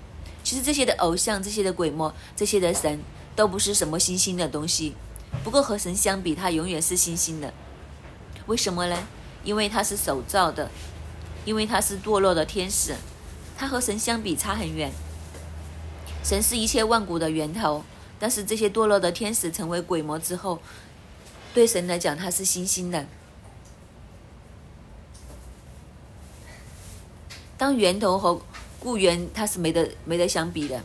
[0.44, 3.00] 其实这些的偶像，这些的鬼魔，这些的神。
[3.36, 4.94] 都不是什么新兴的东西，
[5.44, 7.52] 不过和神相比，他永远是新兴的。
[8.46, 9.08] 为什么呢？
[9.44, 10.70] 因为他是手造的，
[11.44, 12.96] 因为他是堕落的天使，
[13.58, 14.92] 他和神相比差很远。
[16.24, 17.84] 神是一切万古的源头，
[18.18, 20.60] 但是这些堕落的天使成为鬼魔之后，
[21.54, 23.06] 对神来讲，他是新兴的。
[27.58, 28.42] 当源头和
[28.80, 30.82] 故源，他是没得没得相比的。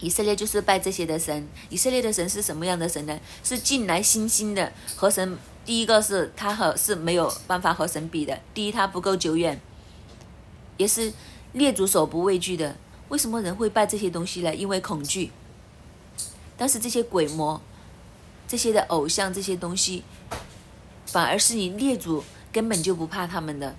[0.00, 1.46] 以色列就是拜这些的神。
[1.68, 3.20] 以色列的神是什么样的神呢？
[3.44, 8.40] 是近来新兴的，和神第一个是他和是没有办法和神比的。
[8.54, 9.60] 第一，他不够久远，
[10.78, 11.12] 也是
[11.52, 12.76] 列祖所不畏惧的。
[13.10, 14.54] 为什么人会拜这些东西呢？
[14.54, 15.30] 因为恐惧。
[16.56, 17.60] 但是这些鬼魔、
[18.48, 20.02] 这些的偶像这些东西，
[21.06, 23.76] 反而是你列祖根本就不怕他们的。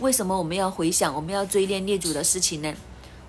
[0.00, 2.74] 为什么我们要回想，我们要追念列祖的事情呢？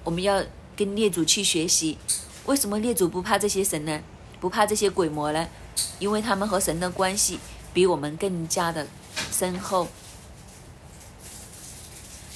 [0.03, 0.43] 我们要。
[0.79, 1.97] 跟列祖去学习，
[2.45, 3.99] 为什么列祖不怕这些神呢？
[4.39, 5.45] 不怕这些鬼魔呢？
[5.99, 7.37] 因为他们和神的关系
[7.73, 8.87] 比我们更加的
[9.29, 9.89] 深厚。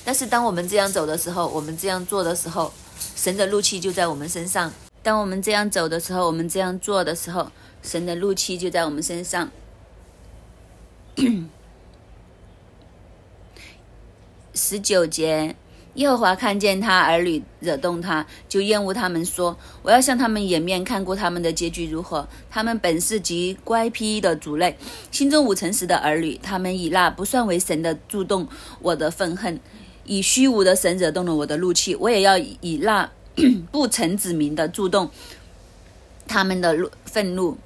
[0.05, 2.73] 但是当我们这样走的时候，我们这样做的时候，
[3.15, 4.71] 神的怒气就在我们身上。
[5.01, 9.49] 当我们这样走的时候，我们这样做的时候，神的怒气就在我们身上。
[14.53, 15.55] 十九节。
[15.95, 22.27] 耶和华看见他儿女惹动他，就厌恶他们，说：“我要向他们掩面看过他们的结局如何。
[22.49, 24.75] 他们本是极乖僻的族类，
[25.11, 26.35] 心中无诚实的儿女。
[26.41, 28.47] 他们以那不算为神的触动
[28.81, 29.59] 我的愤恨，
[30.05, 31.95] 以虚无的神惹动了我的怒气。
[31.95, 33.09] 我也要以那
[33.71, 35.09] 不成子民的触动
[36.27, 37.57] 他们的怒愤怒，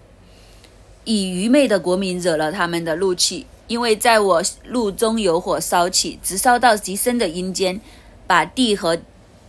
[1.04, 3.46] 以愚昧的国民惹了他们的怒气。
[3.68, 7.82] 因为在我怒中有火烧起，直烧到极深的阴间。”
[8.28, 9.00] 把地和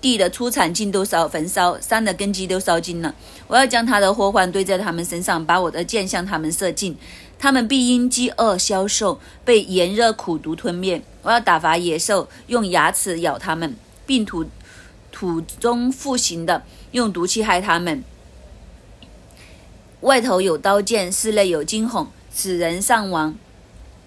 [0.01, 3.13] 地的出产尽都烧焚烧，山的根基都烧尽了。
[3.49, 6.97] 我要将他的祸患堆在他们身上，把我的箭向他们射尽，
[7.41, 11.03] 他们必因饥饿消瘦，被炎热苦毒吞灭。
[11.29, 14.47] 我要打发野兽用牙齿咬他们，并土
[15.13, 16.63] 土中复行的
[16.93, 18.03] 用毒气害他们。
[20.01, 23.37] 外头有刀剑，室内有惊恐，使人丧亡，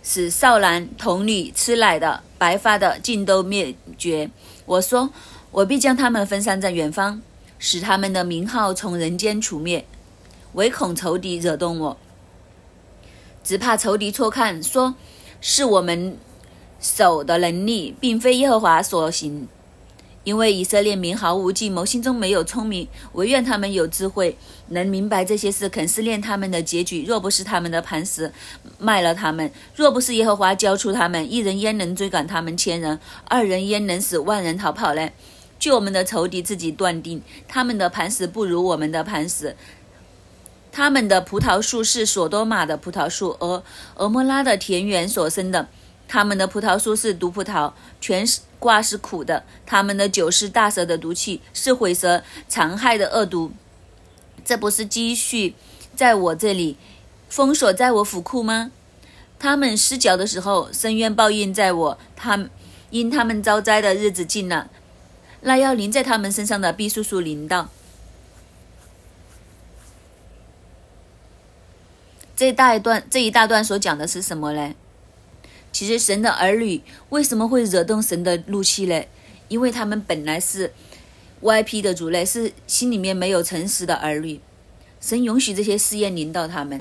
[0.01, 4.31] 使少男童女吃奶的、白发的尽都灭绝。
[4.65, 5.11] 我说，
[5.51, 7.21] 我必将他们分散在远方，
[7.59, 9.85] 使他们的名号从人间除灭，
[10.53, 11.97] 唯恐仇敌惹动我，
[13.43, 14.95] 只怕仇敌错看，说
[15.39, 16.17] 是我们
[16.81, 19.47] 手的能力，并非耶和华所行。
[20.23, 27.03] 因为以色列民毫无计谋，心中没有聪明，唯愿他们有智慧，能明白这些事，肯思念他们的结局。
[27.03, 28.31] 若不是他们的磐石
[28.77, 32.99] 卖了他们，若不是耶和华交出他们，一人焉能追赶他们千人？
[33.25, 35.09] 二人焉能使万人逃跑呢？
[35.57, 39.55] 据我们的仇敌自己断定，他们的磐石不如我们的磐石。
[40.71, 43.63] 他们的葡萄树是索多玛的葡萄树，而
[43.95, 45.67] 俄摩拉的田园所生的。
[46.11, 47.71] 他们的葡萄树是毒葡萄，
[48.01, 48.41] 全是。
[48.59, 53.51] 瓜是苦的，他们的酒是大蛇的毒气，是毁蛇残害的恶毒。
[54.45, 55.55] 这不是积蓄
[55.95, 56.77] 在我这里，
[57.27, 58.69] 封锁在我府库吗？
[59.39, 61.97] 他们失脚的时候，深渊报应在我。
[62.15, 62.47] 他
[62.91, 64.69] 因他们遭灾的日子近了，
[65.41, 67.69] 那要临在他们身上的必速速临到。
[72.35, 74.75] 这大一段这一大段所讲的是什么呢？
[75.71, 79.03] 其实神的儿女为什么会惹动神的怒气呢？
[79.47, 80.73] 因为他们本来是
[81.41, 84.39] 歪批的族类，是心里面没有诚实的儿女。
[84.99, 86.79] 神允许这些试验临到他们，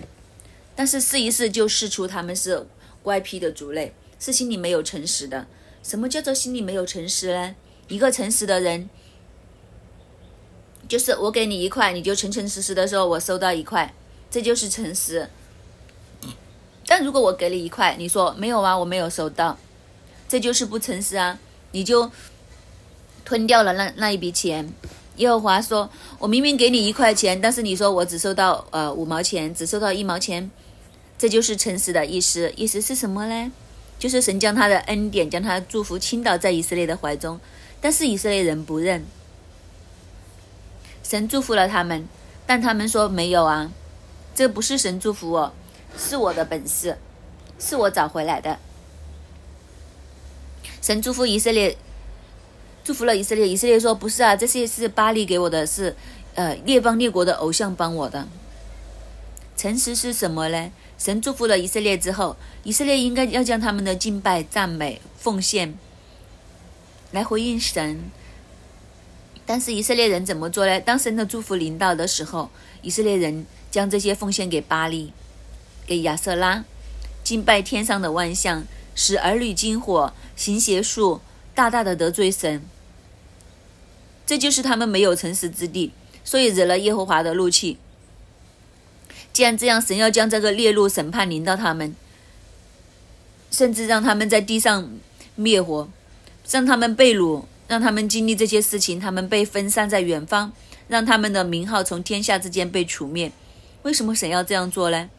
[0.76, 2.66] 但是试一试就试出他们是
[3.04, 5.46] 歪批的族类，是心里没有诚实的。
[5.82, 7.54] 什么叫做心里没有诚实呢？
[7.88, 8.90] 一个诚实的人，
[10.86, 13.94] 就是我给你一块，你就诚诚实实的说，我收到一块，
[14.30, 15.30] 这就是诚实。
[16.90, 19.56] 但如果我给你一块，你说没有啊，我没有收到，
[20.28, 21.38] 这就是不诚实啊！
[21.70, 22.10] 你就
[23.24, 24.72] 吞掉了那那一笔钱。
[25.18, 30.50] 耶和华说：“我明明给你一块钱，但是你说我只收到呃五毛钱，只收到一毛钱，
[31.16, 32.52] 这就是诚实的意思。
[32.56, 33.52] 意思是什么呢？
[33.96, 37.38] 就是神将他的恩典、将他的祝福倾倒在以色列的怀中，
[37.80, 39.06] 但是以色列人不认。
[41.04, 42.08] 神祝福了他们，
[42.46, 43.70] 但他们说没有啊，
[44.34, 45.54] 这不是神祝福我。”
[45.96, 46.96] 是我的本事，
[47.58, 48.58] 是我找回来的。
[50.82, 51.76] 神祝福以色列，
[52.82, 53.46] 祝福了以色列。
[53.46, 55.94] 以色列说：“不是啊，这些是巴利给我的，是
[56.34, 58.26] 呃列邦列国的偶像帮我的。”
[59.56, 60.72] 诚实是什么呢？
[60.96, 65.78] 神祝福了以色列之后，以色列应该要将他们的敬拜、赞美、奉献
[67.12, 68.10] 来回应神。
[69.44, 70.80] 但是以色列人怎么做呢？
[70.80, 72.48] 当神的祝福临到的时候，
[72.80, 75.12] 以色列人将这些奉献给巴利。
[75.90, 76.64] 给亚瑟拉
[77.24, 81.20] 敬拜天上的万象，使儿女惊火行邪术，
[81.52, 82.62] 大大的得罪神。
[84.24, 85.90] 这就是他们没有诚实之地，
[86.22, 87.76] 所以惹了耶和华的怒气。
[89.32, 91.96] 既然这样，神要将这个列入审判临到他们，
[93.50, 94.92] 甚至让他们在地上
[95.34, 95.88] 灭活，
[96.48, 100.52] 让他们被掳，让他们经历这些事情，他们被分散在远方，
[100.86, 103.32] 让他们的名号从天下之间被除灭。
[103.82, 105.10] 为什么神要这样做呢？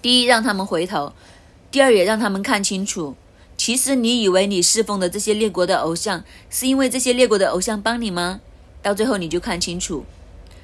[0.00, 1.12] 第一，让他们回头；
[1.70, 3.16] 第二，也让他们看清楚，
[3.56, 8.40] 其实你以为你侍奉的这些列国的偶像，是因为这些列国的偶像帮你吗？
[8.80, 10.04] 到最后你就看清楚，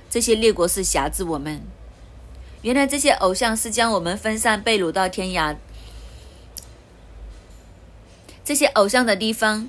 [0.08, 1.60] 这些列国是辖制我们。
[2.62, 5.56] 原来这些偶像是将我们分散被掳到天涯，
[8.44, 9.68] 这些偶像的地方，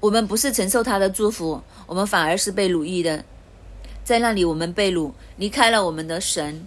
[0.00, 3.24] 我们不是承受他的祝福，我们反而是被掳役的，
[4.04, 6.66] 在那里我们被掳，离开了我们的神。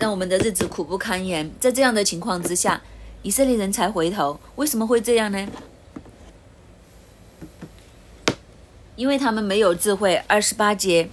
[0.00, 1.52] 让我们的日子苦不堪言。
[1.60, 2.82] 在这样的情况之下，
[3.22, 4.40] 以色列人才回头。
[4.56, 5.46] 为什么会这样呢？
[8.96, 10.16] 因为他们没有智慧。
[10.26, 11.10] 二十八节，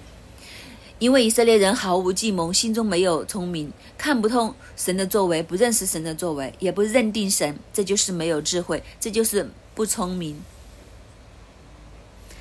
[1.00, 10.42] 因为以色列人毫无计谋，心中没有聪明，看不通神的作为，不认识神的作为，也不认定神，这就是没有智慧，这就是不聪明。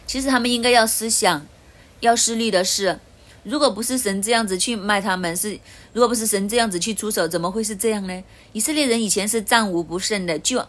[0.06, 1.44] 其实他们应该要思想，
[1.98, 3.00] 要思虑的是。
[3.42, 5.56] 如果不是神这样子去卖他们，是
[5.96, 8.22] 如果不是神这样子去出手，怎么会是这样呢？
[8.52, 10.62] 以色列人以前是战无不胜的，就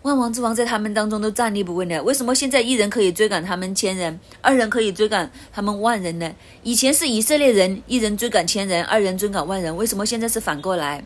[0.00, 2.02] 万王之王在他们当中都站立不稳的。
[2.02, 6.34] 为什么现在一人可以追赶他们千人，二人可以追赶他们万人呢？
[6.62, 11.04] 以前是以色列人一人追赶千人，二人追赶万人，为什么现在是反过来？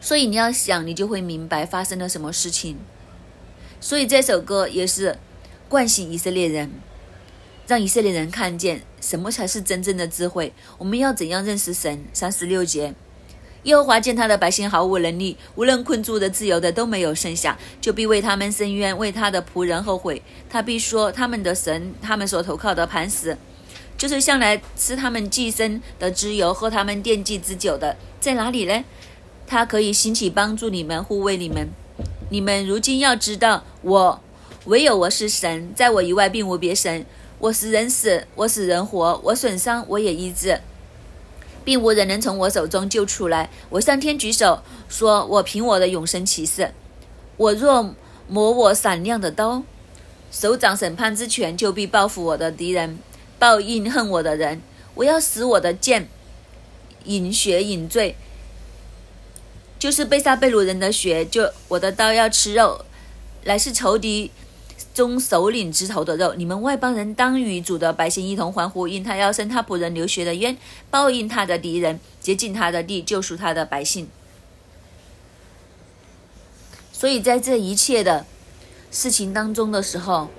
[0.00, 2.78] 所以你要想，你就会明白发生了什么事情。
[3.82, 5.18] 所以这首歌也是
[5.68, 6.70] 唤醒以色列人。
[7.66, 10.52] 让以色列人看见什么才是真正的智慧。
[10.78, 12.04] 我们要怎样认识神？
[12.12, 12.92] 三十六节，
[13.62, 20.20] 耶和华见他的百姓毫无能力，无论困住的、自由的都没有剩下，就必为他们伸冤，为他的仆人后悔。
[20.50, 23.38] 他必说：他们的神，他们所投靠的磐石，
[23.96, 28.84] 就是向来吃他们寄生的脂油，喝他们奠祭之酒的，在哪里呢？
[29.46, 31.68] 他可以兴起帮助你们，护卫你们。
[32.30, 34.20] 你们如今要知道，我
[34.64, 37.06] 唯有我是神，在我以外并无别神。
[37.38, 40.58] 我使人死，我使人活，我损伤，我也医治，
[41.64, 43.50] 并无人能从我手中救出来。
[43.68, 46.72] 我向天举手，说：“我凭我的永生起誓，
[47.36, 47.94] 我若
[48.26, 49.62] 磨我闪亮的刀，
[50.32, 52.98] 手掌审判之权，就必报复我的敌人，
[53.38, 54.62] 报应恨我的人。
[54.94, 56.08] 我要使我的剑
[57.04, 58.16] 饮血饮醉，
[59.78, 61.22] 就是被杀被掳人的血。
[61.26, 62.86] 就我的刀要吃肉，
[63.44, 64.30] 乃是仇敌。”
[64.96, 70.56] 中首领之头的肉，你们外邦人当与主的百姓一同欢呼，因他要生他仆人流血的冤，
[70.88, 74.08] 报应他的敌人，洁净他的地，救赎他的百姓。
[76.90, 78.24] 所以在这一切的
[78.90, 80.30] 事情当中的时候，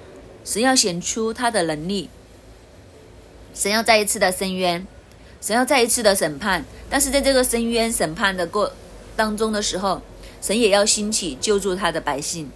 [0.43, 2.09] 神要显出他的能力，
[3.53, 4.87] 神要再一次的伸冤，
[5.39, 6.65] 神要再一次的审判。
[6.89, 8.73] 但是在这个伸冤审判的过
[9.15, 10.01] 当中的时候，
[10.41, 12.49] 神也要兴起救助他的百姓。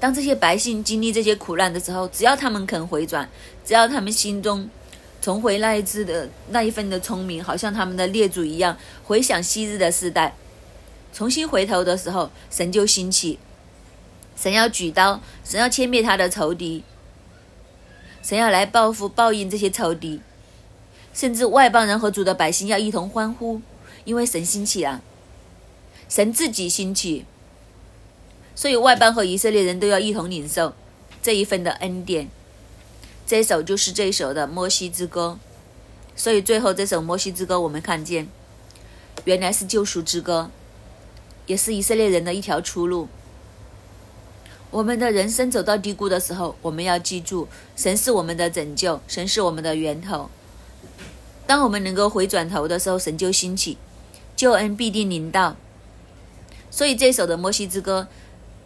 [0.00, 3.28] 当这些百姓经历这些苦难的时候，只要他们肯回转，
[3.64, 4.68] 只要他们心中
[5.20, 10.34] 重回那一次的那一份的聪明，好像他们的列祖一样，回想昔日的时代，
[11.12, 13.38] 重新回头的时候，神就兴起，
[14.34, 16.82] 神要举刀，神要歼灭他的仇敌，
[18.22, 20.22] 神要来报复报应这些仇敌，
[21.12, 23.60] 甚至外邦人和主的百姓要一同欢呼，
[24.06, 25.02] 因为神兴起了，
[26.08, 27.26] 神自己兴起。
[28.54, 30.74] 所以外邦和以色列人都要一同领受
[31.22, 32.28] 这一份的恩典。
[33.26, 35.38] 这首就是这一首的《摩西之歌》。
[36.16, 38.28] 所以最后这首《摩西之歌》，我们看见
[39.24, 40.50] 原来是救赎之歌，
[41.46, 43.08] 也是以色列人的一条出路。
[44.70, 50.28] 我们的人生走到低谷的时候，我们要记住，神是我们的拯救，神是我们的源头。
[51.46, 53.78] 当我们能够回转头的时候，神就兴起，
[54.36, 55.56] 救恩必定临到。
[56.70, 58.08] 所以这首的《摩西之歌》。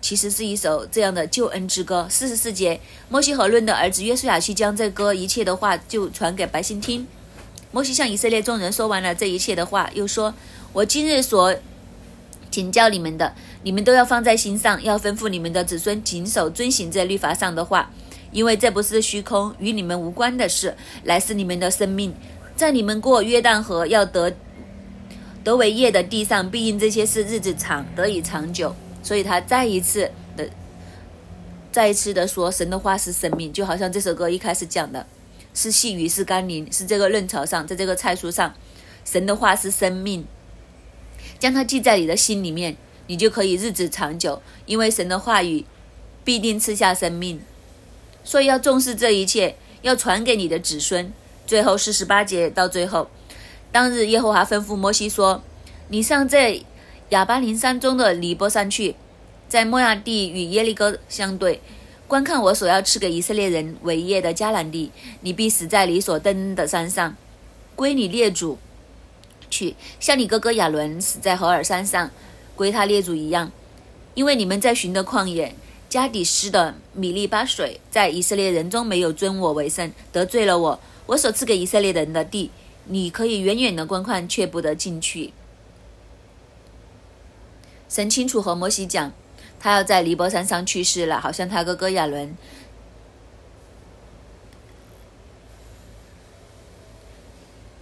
[0.04, 2.06] 其实是一首这样的救恩之歌。
[2.10, 2.78] 四十四节，
[3.08, 7.06] 摩西和论的儿子约书亚去将这歌一切的话就传给百姓听。
[7.70, 10.34] 摩西向以色列众人说完了这一切的话，又说
[10.74, 11.56] ：“我今日所
[12.50, 17.90] 请教你们的，你们都要放在心上，要吩咐你们的子孙谨守遵行这律法上的话，
[18.30, 22.14] 因为这不是虚空，与你们无关的事，乃是你们的生命。
[22.54, 24.34] 在你们过约旦河要得
[25.42, 30.48] 得为业的地上，必因这些事日子长，得以长久。”所以他再一次的、
[31.70, 35.06] 再一次的说：“神的话是生命，就好像这首歌一开始讲的，
[35.52, 38.54] 是细雨，是甘霖，是这个嫩草上，在这个菜蔬上，
[39.04, 40.24] 神的话是生命，
[41.38, 45.66] 将它记在你的心里面，你就可以日子长久，因为神的话语
[46.24, 47.42] 必定赐下生命。
[48.24, 51.12] 所以要重视这一切，要传给你的子孙。
[51.46, 53.10] 最后四十八节到最后，
[53.70, 55.42] 当日耶和华吩咐摩西说：
[55.88, 56.64] 你上这。”
[57.10, 58.96] 亚巴林山中的尼波山去，
[59.46, 61.60] 在莫亚地与耶利哥相对，
[62.08, 64.90] 观看我所要赐给以色列人为业的迦南地。
[65.20, 67.14] 你必死在你所登的山上，
[67.76, 68.58] 归你列祖
[69.50, 72.10] 去，像你哥哥亚伦死在何尔山上，
[72.56, 73.52] 归他列祖一样。
[74.14, 75.54] 因为你们在寻的旷野，
[75.90, 82.50] 加底斯的米利巴水，在以色列人中没有尊我为圣，得罪了我，我所赐给以色列人的地，
[82.86, 85.32] 你可以远远的观看，却不得进去。
[87.94, 89.12] 神清楚和摩西讲，
[89.60, 92.36] 他要在尼泊山上去世了，好像他哥哥亚伦，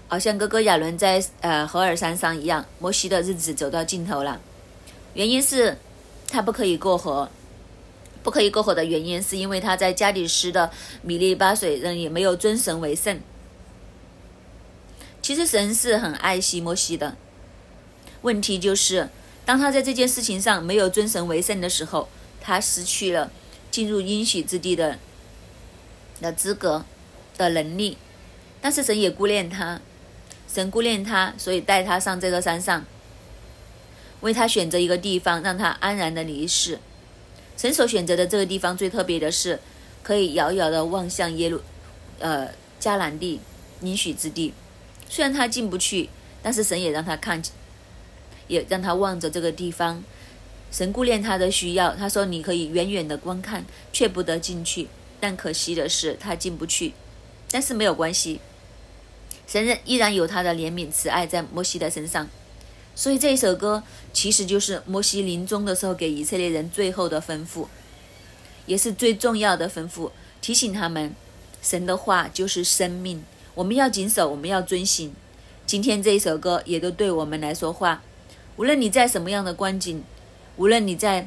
[0.09, 2.67] 好像哥哥亚伦在呃何尔山上一样。
[2.79, 4.39] 摩西的日子走到尽头了，
[5.15, 5.79] 原因是
[6.29, 7.31] 他不可以过河，
[8.23, 13.19] 不可以过河的原因是因为他在加底斯的米利巴水人也没有尊神为圣。
[15.23, 17.17] 其实神是很爱惜摩西的，
[18.21, 19.09] 问题就是。
[19.45, 22.09] 当他在这件事情上没有尊神为圣的时候，
[22.41, 23.31] 他失去了
[23.71, 24.99] 进入应许之地的
[26.21, 26.85] 的资格
[27.37, 27.99] 的能力。
[28.61, 29.81] 但是神也顾念他，
[30.47, 32.85] 神顾念他，所以带他上这个山上，
[34.21, 36.79] 为他选择一个地方，让他安然的离世。
[37.57, 39.59] 神所选择的这个地方最特别的是，
[40.05, 41.61] 可以遥遥的望向耶路，
[42.21, 42.49] 呃，
[42.81, 43.41] 迦南地
[43.81, 44.55] 应许之地。
[45.09, 46.09] 虽然他进不去，
[46.43, 47.53] 但是神也让他看见。
[48.53, 50.05] 也让他望着这个地方，
[50.71, 51.95] 神顾念他的需要。
[51.97, 54.89] 他说：“你可以远远的观看，却不得进去。
[55.19, 56.93] 但可惜的是，他进不去。
[57.51, 58.41] 但是没有关系，
[59.47, 62.29] 神依然有他的怜悯慈爱在摩西的身上。
[62.95, 63.83] 所以这一首歌
[64.13, 67.67] 其实就是摩西临终的时候给以色列人最后的吩咐，
[68.67, 70.11] 也是最重要的吩咐，
[70.43, 71.15] 提醒他们，
[71.63, 73.25] 神的话就是生命，
[73.55, 75.15] 我们要谨守，我们要遵行。
[75.65, 78.03] 今天这一首歌也都对我们来说话。
[78.57, 80.03] 无论你在什么样的光景，
[80.57, 81.27] 无论你在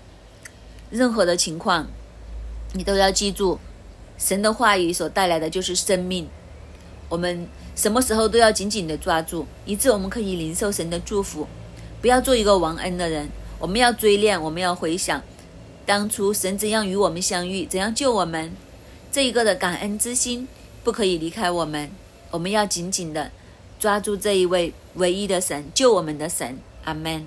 [0.89, 1.88] 任何的情况，
[2.73, 3.59] 你都要记住，
[4.17, 6.28] 神的话语所带来的就是生命。
[7.09, 11.47] 我们什么时候都要紧紧的抓住，以致我们可以领受神的祝福。
[12.01, 13.30] 不要做一个忘恩的人。
[13.57, 15.23] 我们要追念，我们要回想
[15.86, 18.51] 当初神怎样与我们相遇，怎样救我们。
[19.11, 20.47] 这一个的感恩之心
[20.84, 21.89] 不可以离开我们。
[22.32, 23.32] 我们要紧紧的
[23.80, 26.57] 抓住这一位唯一的神，救我们的神。
[26.86, 27.25] 阿门。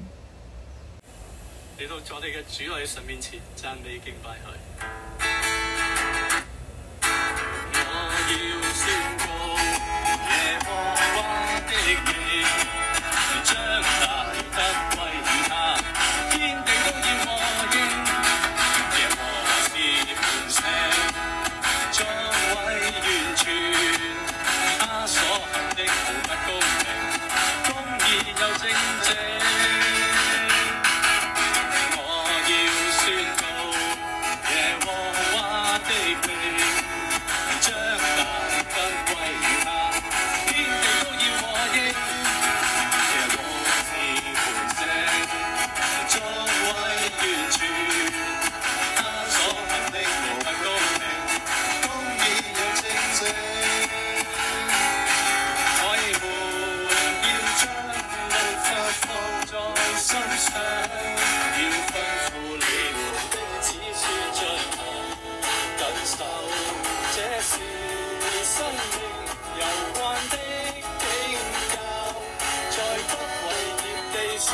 [1.79, 4.47] 嚟到我哋嘅主喺神面前赞美敬拜佢。
[7.75, 7.87] 我
[8.31, 8.35] 要
[8.73, 8.87] 宣
[9.19, 9.27] 告
[10.31, 10.33] 耶
[10.65, 10.67] 和
[11.15, 11.19] 华
[11.67, 11.73] 的
[12.07, 12.11] 名，
[13.45, 13.51] 将
[14.01, 14.03] 大
[14.55, 14.59] 得
[14.95, 14.97] 归
[15.49, 15.51] 他，
[16.31, 17.29] 天地都要和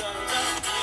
[0.05, 0.73] Dun, you dun.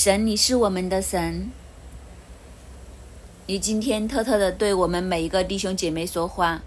[0.00, 1.50] 神，你是我们的神。
[3.46, 6.62] 你今天偷偷的对我们每一个弟兄姐妹说话，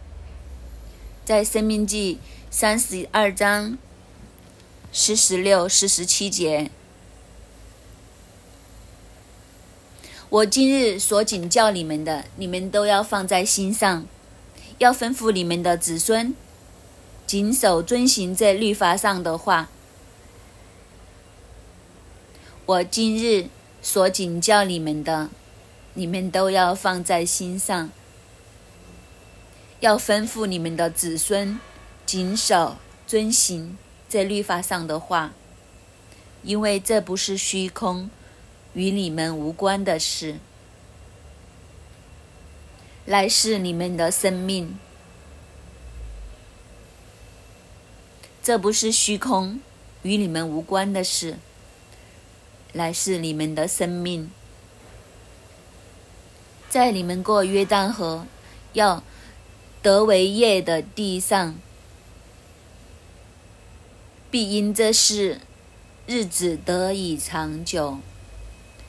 [1.23, 2.15] 在《生命记》
[2.53, 3.77] 三十二章
[4.91, 6.69] 四十六、四十七节，
[10.27, 14.05] 我今日所警教你们的，你们都要放在心上，
[14.79, 16.35] 要吩咐你们的子孙，
[17.25, 19.69] 谨守遵行这律法上的话。
[22.71, 23.49] 我今日
[23.81, 25.29] 所警教你们的，
[25.93, 27.89] 你们都要放在心上，
[29.81, 31.59] 要吩咐你们的子孙
[32.05, 35.33] 谨守遵行这律法上的话，
[36.43, 38.09] 因为这不是虚空，
[38.73, 40.37] 与你们无关的事，
[43.05, 44.79] 来是你们的生命。
[48.41, 49.59] 这不是虚空，
[50.03, 51.37] 与你们无关的事。
[52.73, 54.31] 来是你们的生命，
[56.69, 58.25] 在你们过约旦河
[58.73, 59.03] 要
[59.81, 61.55] 得为业的地上，
[64.29, 65.41] 必因这事
[66.07, 67.97] 日子得以长久。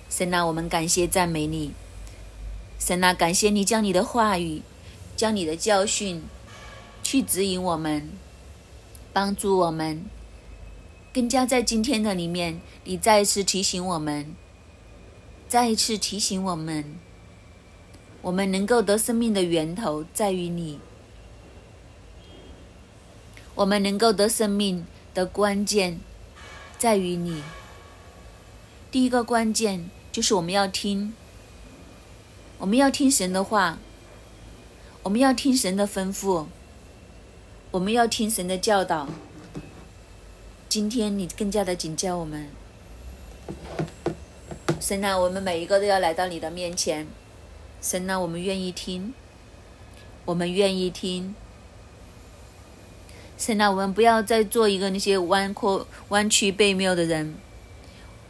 [0.09, 1.73] 神啊，我们感谢赞美你。
[2.79, 4.63] 神啊，感谢你将你的话语、
[5.17, 6.23] 将你的教训
[7.03, 8.11] 去指引我们，
[9.13, 10.05] 帮助我们。
[11.13, 14.35] 更加在今天的里面，你再一次提醒我们，
[15.47, 16.99] 再一次提醒我们，
[18.23, 20.81] 我们能够得生命的源头在于你，
[23.55, 26.01] 我们能够得生命的关键
[26.79, 27.43] 在于你，
[28.91, 31.13] 第一个关键就是我们要听，
[32.57, 33.79] 我们要听神的话，
[35.03, 36.47] 我们要听神的吩咐，
[37.73, 39.09] 我们要听神的教导。
[40.73, 42.49] 今天你更加的警教我们，
[44.81, 47.07] 神啊，我们每一个都要来到你的面前，
[47.83, 49.13] 神啊，我们愿意听，
[50.25, 51.35] 我们愿意听。
[53.37, 57.35] 神啊，我们不要再做一个那些弯阔、弯曲背谬的人，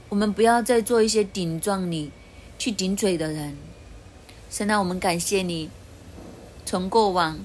[0.09, 2.11] 我们不要再做一些顶撞你、
[2.59, 3.57] 去顶嘴的人。
[4.51, 5.70] 神啊，我们感谢你，
[6.66, 7.38] 从过往，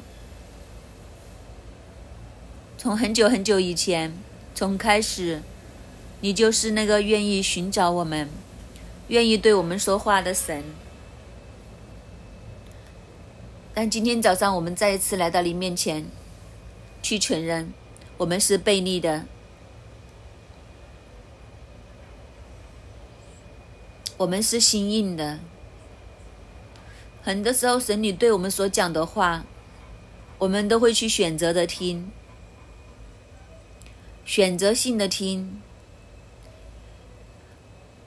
[2.80, 4.12] 从很久很久以前，
[4.58, 5.44] 从开始，
[6.20, 8.28] 你就是那个愿意寻找我们、
[9.10, 10.64] 愿意对我们说话的神。
[13.76, 16.08] 但今天早上，我们再一次来到你面前。
[17.04, 17.72] 去承认，
[18.18, 19.26] 我们是悖逆的，
[24.18, 25.38] 我们是心硬的。
[27.22, 29.46] 很多时候，神女对我们所讲的话，
[30.40, 32.12] 我们都会去选择的听，
[34.28, 35.62] 选择性的听，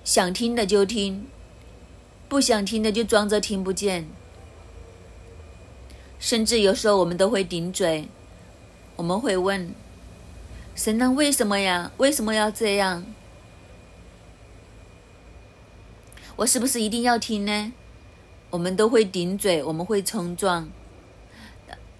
[0.05, 1.27] 想听的就听，
[2.29, 4.07] 不想听的就装着听不见，
[6.18, 8.07] 甚至有时候我们都会顶嘴。
[8.97, 9.73] 我们会问
[10.75, 11.11] 神呢？
[11.11, 11.91] 为什么呀？
[11.97, 13.07] 为什么要这样？
[16.37, 17.73] 我是不是一定要听呢？
[18.51, 20.68] 我们都会顶嘴，我们会冲撞。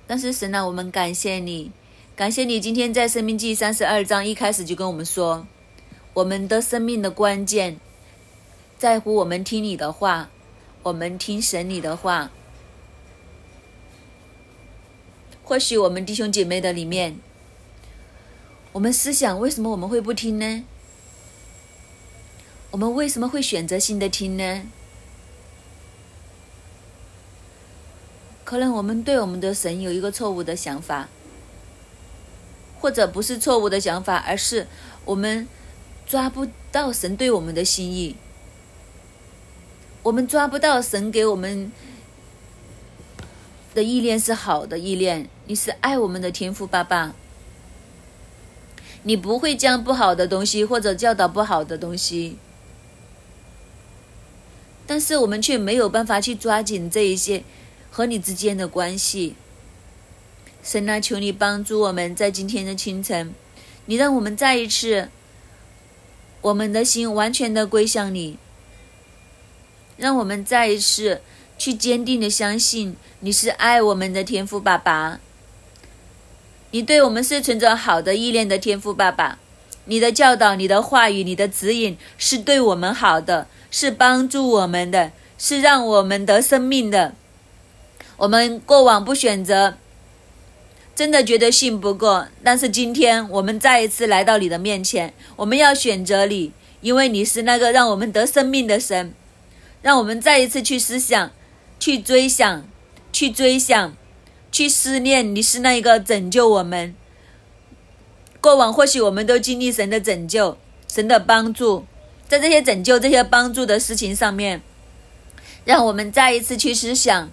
[0.07, 0.67] 但是神呢？
[0.67, 1.73] 我们感谢你，
[2.21, 5.47] 感谢你今天在《生命记》三十二章一开始就跟我们说，
[6.13, 7.81] 我们的生命的关键
[8.77, 10.29] 在乎我们听你的话，
[10.83, 12.31] 我们听神你的话。
[15.43, 17.19] 或许我们弟兄姐妹的里面，
[18.73, 20.65] 我们思想为什么我们会不听呢？
[22.73, 24.65] 我们为什么会选择性的听呢？
[28.45, 31.09] 可能我们对我们的神有一个错误的想法，
[32.81, 34.67] 或者不是错误的想法，而是
[35.05, 35.47] 我们
[36.07, 38.17] 抓不到神对我们的心意，
[40.03, 41.71] 我们抓不到神给我们。
[43.73, 47.15] 的意念是好的意念，你是爱我们的天父爸爸，
[49.05, 52.37] 你不会将不好的东西或者教导不好的东西，
[54.89, 57.45] 但是我们却没有办法去抓紧这一些
[57.93, 59.37] 和你之间的关系。
[60.63, 63.35] 神啊，求你帮助我们在今天的清晨，
[63.87, 65.09] 你让我们再一次，
[66.41, 68.39] 我们的心完全的归向你，
[69.97, 71.23] 让我们再一次。
[71.59, 75.21] 去坚定的相信你是爱我们的天赋爸爸，
[76.71, 79.39] 你对我们是存着好的意念的天赋爸爸，
[79.85, 87.15] 你的教导、你的话语、你的指引是对我们好的，是帮助我们的，是让我们得生命的。
[88.17, 89.77] 我们过往不选择，
[91.01, 99.15] 真的觉得信不过，但是今天我们再一次来到你的面前，我们要选择你，因为你是那个让我们得生命的神，
[99.81, 101.31] 让我们再一次去思想。
[101.79, 102.69] 去追想，
[103.11, 103.97] 去追想，
[104.53, 106.95] 去思念，你是那一个拯救我们。
[108.43, 111.87] 过往或许我们都经历神的拯救，神的帮助，
[112.29, 114.61] 在这些拯救、这些帮助的事情上面，
[115.65, 117.31] 让我们再一次去思想，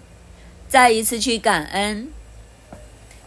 [0.66, 2.08] 再一次去感恩，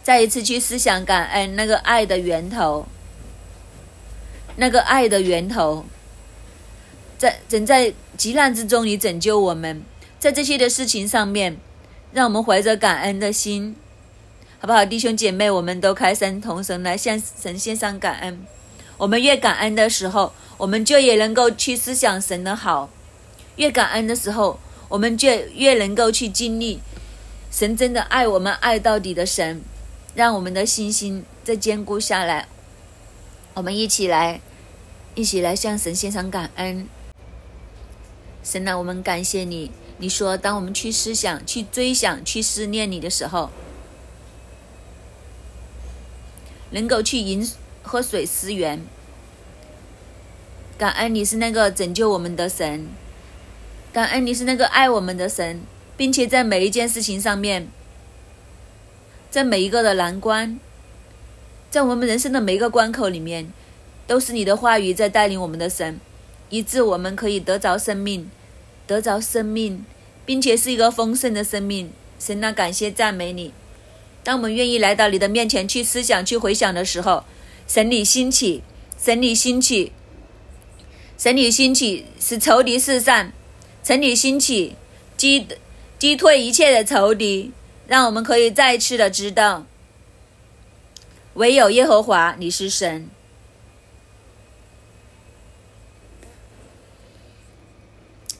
[0.02, 2.86] 再一次去思想感恩那个爱的源头，
[4.56, 5.84] 那个爱的源头，
[7.16, 9.82] 在正在极难之中，你拯救我们。
[10.18, 11.56] 在这些的事情上面，
[12.12, 13.74] 让我们怀着感恩的心，
[14.60, 15.50] 好不好，弟兄姐妹？
[15.50, 18.44] 我们都开声同声来向神献上感恩。
[18.98, 22.88] 我们越感恩的时候，我们就也能够去思想神的好；
[23.56, 26.80] 越感恩的时候，我们就越能够去经历
[27.50, 29.60] 神真的爱我们爱到底的神，
[30.14, 32.48] 让我们的信心再坚固下来。
[33.54, 34.40] 我们一起来，
[35.14, 36.86] 一起来向神献上感恩。
[38.42, 39.70] 神啊，我们感谢你。
[39.98, 43.50] 你说，当我们去思想、去追想、去思念你的时候，
[46.70, 47.48] 能够去饮
[47.82, 48.82] 喝水思源，
[50.76, 52.88] 感恩你是那个拯救我们的神，
[53.92, 55.60] 感恩你是那个爱我们的神，
[55.96, 57.68] 并且在每一件事情上面，
[59.32, 60.60] 在每一个的难关，
[61.70, 63.50] 在我们人生的每一个关口里面，
[64.06, 65.98] 都是你的话语在带领我们的神，
[66.50, 68.30] 以致我们可以得着生命，
[68.86, 69.84] 得着生命。
[70.24, 73.52] 并且是一个丰盛的生命，神啊，感谢赞美你。
[74.22, 77.24] 当我们愿意来到你的面前去思想、去回想的时候，
[77.66, 78.62] 神你兴起，
[78.96, 79.90] 神你兴起，
[81.18, 83.32] 神你兴起，使仇敌四散；
[83.82, 84.76] 神你兴起，
[85.16, 85.44] 击
[85.98, 87.50] 击退一切的仇敌，
[87.92, 89.66] 让我们可以再次的知道，
[91.34, 93.10] 唯有耶和华你是神。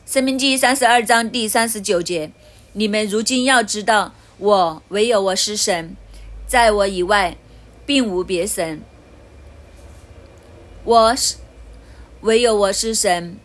[0.06, 2.32] 生命记三十二章第三十九节：
[2.72, 5.94] 你们如今要知道，我唯有我是神，
[6.46, 7.36] 在我以外，
[7.84, 8.80] 并无别神。
[10.84, 11.36] 我是
[12.22, 13.36] 唯有我是神，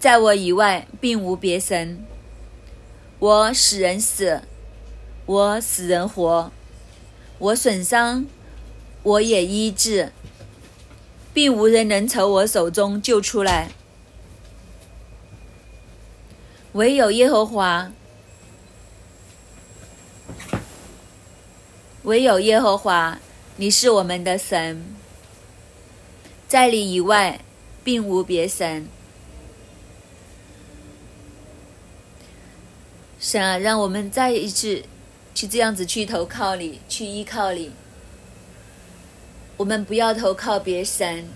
[0.00, 2.04] 在我以外，并无别神。
[3.20, 4.42] 我使人死，
[5.26, 6.52] 我使人活，
[7.38, 8.26] 我损伤，
[9.02, 10.12] 我也医治，
[11.32, 13.70] 并无人能从我手中救出来。
[16.72, 17.90] 唯有耶和华，
[22.02, 23.18] 唯有耶和华，
[23.56, 24.84] 你是我们的神，
[26.46, 27.40] 在你以外，
[27.82, 28.86] 并无别神。
[33.18, 34.82] 神啊，让我们再一次
[35.34, 37.72] 去这样子去投靠你，去依靠你。
[39.56, 41.26] 我们不要投靠别神，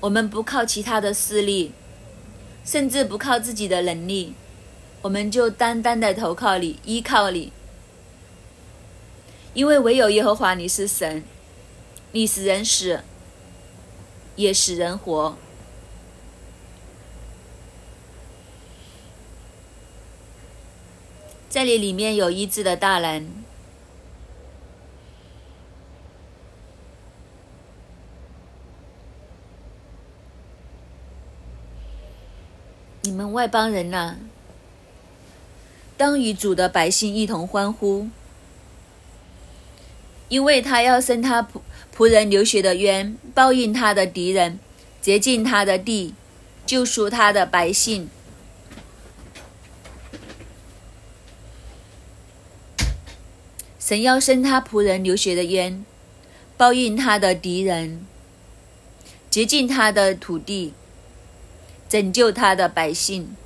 [0.00, 1.72] 我们不靠其他的势力。
[2.64, 4.32] 甚至不靠自己的能力，
[5.02, 7.52] 我们就单单的投靠你，依靠你，
[9.52, 11.22] 因为唯有耶和华你是神，
[12.12, 13.00] 你使人死，
[14.34, 15.36] 也使人活。
[21.54, 23.28] 这里里面有医治的大能，
[33.02, 34.16] 你们外邦人呐、
[35.96, 38.08] 当与主的百姓一同欢呼，
[40.28, 41.60] 因为他要生他仆
[41.96, 44.58] 仆人流血的冤，报应他的敌人，
[45.00, 46.14] 洁净他的地，
[46.66, 48.10] 救赎他的百姓。
[53.84, 55.84] 神要生他仆人流血的冤，
[56.56, 58.06] 报应他的敌人，
[59.28, 60.72] 洁净他的土地。
[61.86, 63.36] 拯救他的百姓，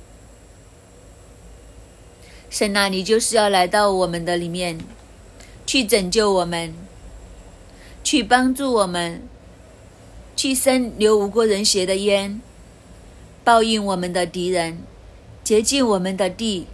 [2.49, 4.79] 神啊，你就是要来到我们的里面，
[5.67, 6.73] 去拯救我们，
[8.01, 9.21] 去帮助我们，
[10.37, 12.41] 去生流无辜人血的冤，
[13.43, 14.79] 报应我们的敌人，
[15.43, 16.65] 洁净我们的地，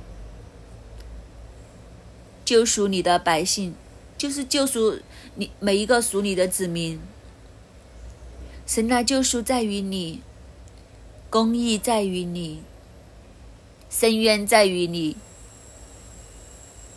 [2.45, 3.73] 救赎你的百姓，
[4.17, 4.99] 就是救赎
[5.33, 7.01] 你每一个属你的子民。
[8.65, 10.21] 神啊，救赎在于你。
[11.27, 12.61] 公义在于你，
[13.89, 15.17] 深渊在于你，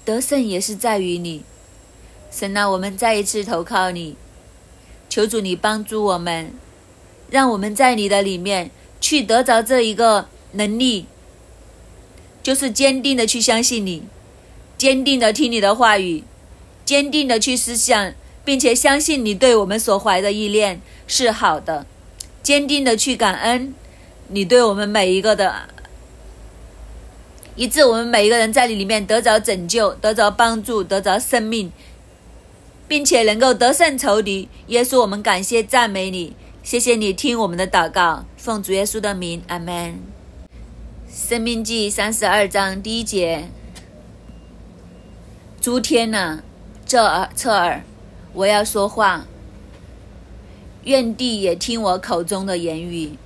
[0.05, 1.43] 得胜也是在于你。
[2.31, 4.15] 神啊，我们再一次投靠你，
[5.09, 6.53] 求主你帮助我们，
[7.31, 8.71] 让我们在你的里面
[9.01, 11.07] 去得着这一个能力，
[12.41, 14.05] 就是坚定的去相信你，
[14.79, 16.23] 坚定的听你的话语，
[16.85, 18.15] 坚定的去思想，
[18.45, 21.85] 并且相信你对我们所怀的意念是好的，
[22.45, 23.75] 坚定的去感恩。
[24.29, 25.69] 你对我们每一个的，
[27.57, 31.73] 以致我们每一个人在你里面得着拯救，得着帮助，得着生命，
[32.87, 34.49] 并且能够得胜仇敌。
[34.69, 39.99] 耶稣，我们感谢赞美你，谢谢你听我们的祷告，奉主耶稣的名，阿门。
[41.13, 43.49] 生命记三十二章第一节：
[45.69, 46.43] 诸天呐，
[46.87, 47.83] 侧耳侧耳，
[48.33, 49.27] 我要说话，
[50.85, 53.19] 愿地也听我口中的言语。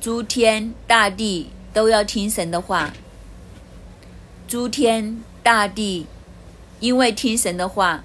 [0.00, 2.94] 诸天大地都要听神的话。
[4.48, 6.06] 诸天大地
[6.80, 8.02] 因为听神的话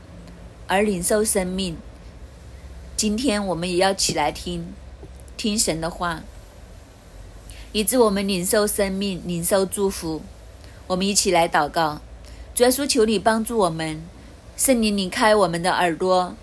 [0.68, 1.78] 而领受生命。
[2.98, 4.74] 今天我们也要起来听，
[5.38, 6.22] 听神的话，
[7.72, 10.22] 以致我们领受生命，领受祝福。
[10.88, 12.02] 我们一起来祷告，
[12.60, 14.04] 主耶稣，求你帮助我们，
[14.58, 16.36] 圣灵，你开我们的耳朵，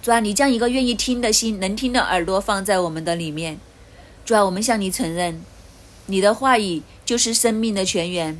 [0.00, 3.60] 主啊，你将一个愿意听的心、能听的耳朵放在我们的里面。
[4.24, 5.42] 主啊，我们向你承认，
[6.06, 8.38] 你的话语就是生命的泉源，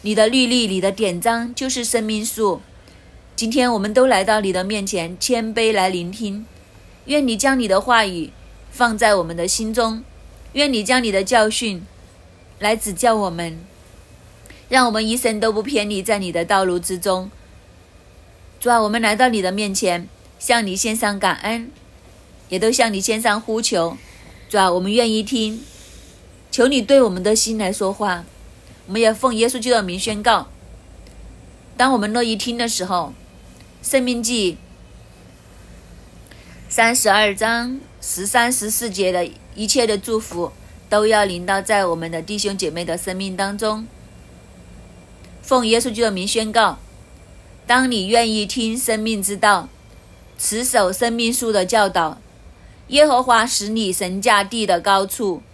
[0.00, 2.62] 你的律例、你的典章就是生命树。
[3.34, 6.46] 今天我们都来到你的面前，谦卑来聆听。
[7.04, 8.30] 愿你将你的话语
[8.70, 10.02] 放在我们的心中，
[10.54, 11.84] 愿你将你的教训
[12.58, 13.58] 来指教我们，
[14.68, 17.30] 让我们一生都不偏离在你的道路之中。
[18.58, 20.08] 主啊，我们来到你的面前，
[20.38, 21.70] 向你献上感恩，
[22.48, 23.96] 也都向你献上呼求。
[24.48, 25.62] 主啊，我们愿意听，
[26.50, 28.24] 求你对我们的心来说话。
[28.86, 30.48] 我们也奉耶稣基督的名宣告：
[31.76, 33.12] 当我们乐意听的时候，
[33.88, 34.54] 《生命记》
[36.68, 40.52] 三十二章十三、十四节的一切的祝福
[40.88, 43.86] 都要临到在我们的弟兄姐妹的生命当中。
[45.46, 46.76] 奉耶稣基督的名宣告：
[47.68, 49.68] 当你愿意听生命之道，
[50.36, 52.18] 持守生命树的教导，
[52.88, 55.44] 耶和华使你神驾地的高处，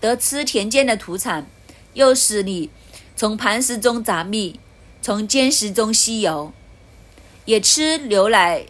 [0.00, 1.46] 得吃田间的土产，
[1.94, 2.70] 又使你
[3.14, 4.58] 从磐石中杂蜜，
[5.00, 6.52] 从坚石中吸油，
[7.44, 8.66] 也吃牛奶。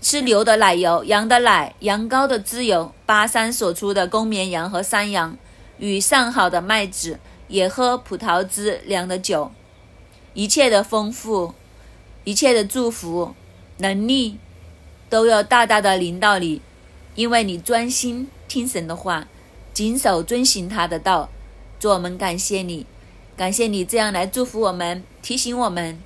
[0.00, 5.36] 吃牛的奶油、羊的奶、羊羔的脂油，巴山所出的公绵羊和山羊，
[5.78, 9.50] 与上好的麦子，也喝葡萄汁酿的酒，
[10.38, 11.52] 一切的丰富，
[12.22, 13.34] 一切的祝福，
[13.78, 14.38] 能力，
[15.10, 16.62] 都要大大的临到你，
[17.16, 19.26] 因为你专心听神的话，
[19.74, 21.28] 谨守遵行他的道。
[21.80, 22.86] 主，我们感谢你，
[23.36, 25.98] 感谢你这样来祝福我们，提醒我们。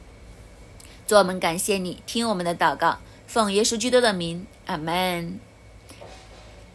[1.06, 3.00] 主，我们感谢你，听我们的祷告。
[3.26, 5.38] 奉耶稣基督的名，阿门。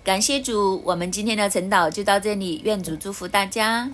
[0.03, 3.89] 感谢主，我们今天的晨祷就到这里，愿主祝福大家。